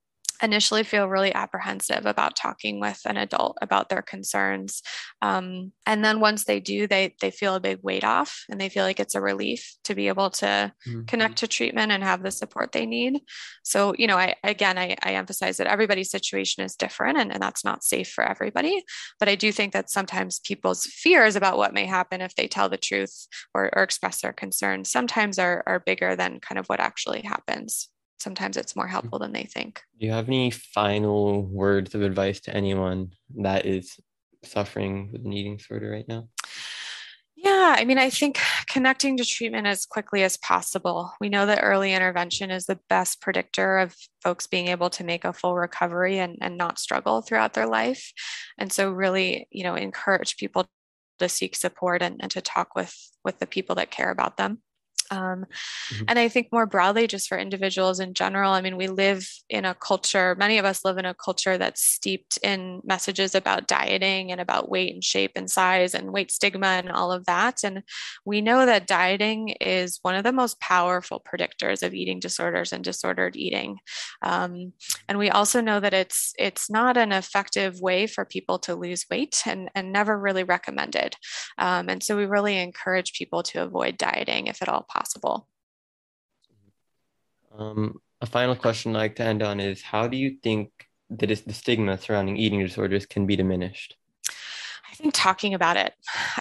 initially 0.41 0.83
feel 0.83 1.07
really 1.07 1.33
apprehensive 1.33 2.05
about 2.05 2.35
talking 2.35 2.79
with 2.79 3.01
an 3.05 3.17
adult 3.17 3.57
about 3.61 3.89
their 3.89 4.01
concerns 4.01 4.81
um, 5.21 5.71
and 5.85 6.03
then 6.03 6.19
once 6.19 6.45
they 6.45 6.59
do 6.59 6.87
they 6.87 7.15
they 7.21 7.31
feel 7.31 7.55
a 7.55 7.59
big 7.59 7.79
weight 7.81 8.03
off 8.03 8.43
and 8.49 8.59
they 8.59 8.69
feel 8.69 8.83
like 8.83 8.99
it's 8.99 9.15
a 9.15 9.21
relief 9.21 9.75
to 9.83 9.95
be 9.95 10.07
able 10.07 10.29
to 10.29 10.45
mm-hmm. 10.45 11.03
connect 11.05 11.37
to 11.37 11.47
treatment 11.47 11.91
and 11.91 12.03
have 12.03 12.23
the 12.23 12.31
support 12.31 12.71
they 12.71 12.85
need. 12.85 13.21
So 13.63 13.93
you 13.97 14.07
know 14.07 14.17
i 14.17 14.35
again 14.43 14.77
i, 14.77 14.95
I 15.03 15.13
emphasize 15.13 15.57
that 15.57 15.67
everybody's 15.67 16.11
situation 16.11 16.63
is 16.63 16.75
different 16.75 17.17
and, 17.17 17.31
and 17.31 17.41
that's 17.41 17.65
not 17.65 17.83
safe 17.83 18.09
for 18.09 18.23
everybody. 18.23 18.83
But 19.19 19.29
i 19.29 19.35
do 19.35 19.51
think 19.51 19.73
that 19.73 19.89
sometimes 19.89 20.39
people's 20.39 20.85
fears 20.85 21.35
about 21.35 21.57
what 21.57 21.73
may 21.73 21.85
happen 21.85 22.21
if 22.21 22.35
they 22.35 22.47
tell 22.47 22.69
the 22.69 22.77
truth 22.77 23.27
or, 23.53 23.69
or 23.75 23.83
express 23.83 24.21
their 24.21 24.33
concerns 24.33 24.91
sometimes 24.91 25.39
are, 25.39 25.63
are 25.65 25.79
bigger 25.79 26.15
than 26.15 26.39
kind 26.39 26.59
of 26.59 26.67
what 26.67 26.79
actually 26.79 27.21
happens 27.21 27.89
sometimes 28.17 28.57
it's 28.57 28.75
more 28.75 28.85
mm-hmm. 28.85 28.91
helpful 28.91 29.19
than 29.19 29.31
they 29.31 29.43
think. 29.43 29.81
Do 29.99 30.05
you 30.05 30.11
have 30.11 30.27
any 30.27 30.51
final 30.51 31.43
words 31.43 31.95
of 31.95 32.01
advice 32.01 32.39
to 32.41 32.55
anyone 32.55 33.11
that 33.37 33.65
is 33.65 33.99
suffering 34.43 35.11
with 35.11 35.25
an 35.25 35.33
eating 35.33 35.57
disorder 35.57 35.91
right 35.91 36.07
now? 36.07 36.27
Yeah, 37.39 37.75
I 37.77 37.85
mean, 37.85 37.99
I 37.99 38.09
think 38.09 38.39
connecting 38.67 39.15
to 39.17 39.23
treatment 39.23 39.67
as 39.67 39.85
quickly 39.85 40.23
as 40.23 40.37
possible. 40.37 41.13
We 41.21 41.29
know 41.29 41.45
that 41.45 41.59
early 41.61 41.93
intervention 41.93 42.49
is 42.49 42.65
the 42.65 42.79
best 42.89 43.21
predictor 43.21 43.77
of 43.77 43.95
folks 44.23 44.47
being 44.47 44.69
able 44.69 44.89
to 44.89 45.03
make 45.03 45.23
a 45.23 45.33
full 45.33 45.55
recovery 45.55 46.17
and, 46.17 46.37
and 46.41 46.57
not 46.57 46.79
struggle 46.79 47.21
throughout 47.21 47.53
their 47.53 47.67
life. 47.67 48.11
And 48.57 48.73
so, 48.73 48.89
really, 48.89 49.47
you 49.51 49.63
know, 49.63 49.75
encourage 49.75 50.37
people 50.37 50.65
to 51.19 51.29
seek 51.29 51.55
support 51.55 52.01
and, 52.01 52.17
and 52.19 52.31
to 52.31 52.41
talk 52.41 52.75
with 52.75 52.95
with 53.23 53.37
the 53.37 53.47
people 53.47 53.75
that 53.75 53.91
care 53.91 54.09
about 54.09 54.37
them. 54.37 54.63
Um, 55.11 55.45
mm-hmm. 55.91 56.05
And 56.07 56.19
I 56.19 56.27
think 56.29 56.49
more 56.51 56.65
broadly, 56.65 57.07
just 57.07 57.27
for 57.27 57.37
individuals 57.37 57.99
in 57.99 58.13
general, 58.13 58.51
I 58.51 58.61
mean, 58.61 58.77
we 58.77 58.87
live 58.87 59.27
in 59.49 59.65
a 59.65 59.73
culture, 59.73 60.35
many 60.37 60.57
of 60.57 60.65
us 60.65 60.83
live 60.83 60.97
in 60.97 61.05
a 61.05 61.13
culture 61.13 61.57
that's 61.57 61.81
steeped 61.81 62.37
in 62.43 62.81
messages 62.83 63.35
about 63.35 63.67
dieting 63.67 64.31
and 64.31 64.41
about 64.41 64.69
weight 64.69 64.93
and 64.93 65.03
shape 65.03 65.31
and 65.35 65.49
size 65.49 65.93
and 65.93 66.11
weight 66.11 66.31
stigma 66.31 66.67
and 66.67 66.91
all 66.91 67.11
of 67.11 67.25
that. 67.25 67.63
And 67.63 67.83
we 68.25 68.41
know 68.41 68.65
that 68.65 68.87
dieting 68.87 69.49
is 69.61 69.99
one 70.01 70.15
of 70.15 70.23
the 70.23 70.33
most 70.33 70.59
powerful 70.59 71.21
predictors 71.21 71.83
of 71.83 71.93
eating 71.93 72.19
disorders 72.19 72.73
and 72.73 72.83
disordered 72.83 73.35
eating. 73.35 73.77
Um, 74.21 74.73
and 75.07 75.17
we 75.17 75.29
also 75.29 75.61
know 75.61 75.79
that 75.79 75.93
it's 75.93 76.33
it's 76.37 76.69
not 76.69 76.97
an 76.97 77.11
effective 77.11 77.79
way 77.79 78.07
for 78.07 78.25
people 78.25 78.59
to 78.59 78.75
lose 78.75 79.05
weight 79.09 79.43
and, 79.45 79.69
and 79.73 79.91
never 79.91 80.17
really 80.19 80.43
recommended. 80.43 81.15
Um, 81.57 81.89
and 81.89 82.03
so 82.03 82.17
we 82.17 82.25
really 82.25 82.57
encourage 82.57 83.13
people 83.13 83.43
to 83.43 83.63
avoid 83.63 83.97
dieting 83.97 84.47
if 84.47 84.61
at 84.61 84.69
all 84.69 84.83
possible 84.83 84.96
possible. 84.97 85.47
Um, 87.57 87.99
a 88.21 88.25
final 88.25 88.55
question 88.55 88.95
I'd 88.95 88.99
like 88.99 89.15
to 89.17 89.23
end 89.23 89.43
on 89.43 89.59
is 89.59 89.81
how 89.81 90.07
do 90.07 90.17
you 90.17 90.37
think 90.43 90.71
that 91.09 91.31
is 91.31 91.41
the 91.41 91.53
stigma 91.53 91.97
surrounding 91.97 92.37
eating 92.37 92.59
disorders 92.59 93.05
can 93.05 93.25
be 93.25 93.35
diminished? 93.35 93.95
I 94.89 94.95
think 94.95 95.13
talking 95.13 95.53
about 95.53 95.77
it. 95.77 95.93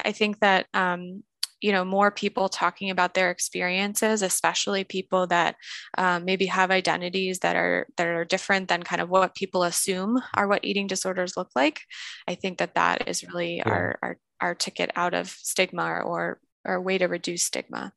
I 0.05 0.13
think 0.13 0.41
that 0.41 0.67
um, 0.75 1.23
you 1.61 1.73
know 1.73 1.85
more 1.85 2.11
people 2.11 2.49
talking 2.49 2.91
about 2.91 3.15
their 3.15 3.31
experiences 3.31 4.23
especially 4.23 4.85
people 4.85 5.27
that 5.27 5.57
um, 5.97 6.25
maybe 6.25 6.47
have 6.47 6.71
identities 6.71 7.39
that 7.41 7.57
are 7.57 7.87
that 7.97 8.07
are 8.07 8.25
different 8.25 8.69
than 8.69 8.83
kind 8.83 9.01
of 9.01 9.09
what 9.09 9.35
people 9.35 9.63
assume 9.63 10.21
are 10.35 10.49
what 10.49 10.65
eating 10.65 10.87
disorders 10.87 11.37
look 11.37 11.51
like 11.57 11.81
i 12.29 12.35
think 12.35 12.59
that 12.59 12.75
that 12.75 13.09
is 13.09 13.25
really 13.25 13.57
yeah. 13.57 13.69
our, 13.69 13.99
our 14.03 14.19
our 14.41 14.55
ticket 14.55 14.91
out 14.97 15.15
of 15.15 15.29
stigma 15.29 16.03
or 16.05 16.39
or 16.65 16.81
way 16.81 16.99
to 16.99 17.07
reduce 17.07 17.45
stigma 17.45 17.93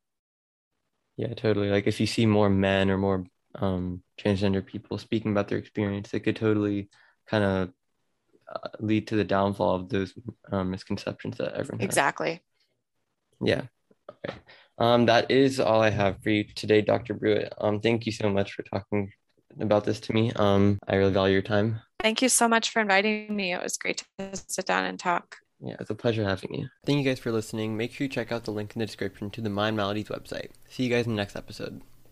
yeah, 1.19 1.33
totally. 1.33 1.69
Like 1.69 1.85
if 1.85 1.99
you 1.99 2.07
see 2.07 2.25
more 2.25 2.49
men 2.49 2.89
or 2.89 2.97
more 2.97 3.25
um, 3.55 4.01
transgender 4.17 4.65
people 4.65 4.97
speaking 4.97 5.31
about 5.31 5.49
their 5.49 5.57
experience, 5.57 6.13
it 6.13 6.21
could 6.21 6.37
totally 6.37 6.89
kind 7.27 7.43
of 7.43 7.73
uh, 8.49 8.69
lead 8.79 9.07
to 9.07 9.17
the 9.17 9.25
downfall 9.25 9.75
of 9.75 9.89
those 9.89 10.13
um, 10.49 10.71
misconceptions 10.71 11.35
that 11.37 11.55
everyone 11.55 11.81
has. 11.81 11.87
exactly. 11.87 12.41
Yeah. 13.41 13.63
Okay. 14.09 14.37
um 14.79 15.05
that 15.05 15.29
is 15.29 15.59
all 15.59 15.81
i 15.83 15.89
have 15.91 16.17
for 16.23 16.31
you 16.31 16.43
today 16.55 16.81
dr 16.81 17.13
Brewitt 17.13 17.53
um 17.59 17.79
thank 17.79 18.07
you 18.07 18.11
so 18.11 18.27
much 18.27 18.53
for 18.53 18.63
talking 18.63 19.11
about 19.59 19.83
this 19.83 19.99
to 19.99 20.13
me. 20.13 20.31
Um 20.35 20.79
i 20.87 20.95
really 20.95 21.13
value 21.13 21.33
your 21.33 21.41
time. 21.43 21.79
Thank 21.99 22.21
you 22.23 22.29
so 22.29 22.47
much 22.47 22.71
for 22.71 22.81
inviting 22.81 23.35
me. 23.35 23.53
It 23.53 23.61
was 23.61 23.77
great 23.77 24.03
to 24.17 24.31
sit 24.33 24.65
down 24.65 24.85
and 24.85 24.97
talk 24.97 25.35
yeah, 25.61 25.75
it's 25.79 25.89
a 25.89 25.95
pleasure 25.95 26.23
having 26.23 26.53
you. 26.53 26.69
Thank 26.85 26.99
you 26.99 27.03
guys 27.03 27.19
for 27.19 27.31
listening. 27.31 27.75
Make 27.75 27.91
sure 27.91 28.05
you 28.05 28.09
check 28.09 28.31
out 28.31 28.45
the 28.45 28.51
link 28.51 28.75
in 28.75 28.79
the 28.79 28.85
description 28.85 29.29
to 29.31 29.41
the 29.41 29.49
Mind 29.49 29.75
Maladies 29.75 30.07
website. 30.07 30.51
See 30.69 30.83
you 30.83 30.89
guys 30.89 31.05
in 31.05 31.13
the 31.13 31.17
next 31.17 31.35
episode. 31.35 31.81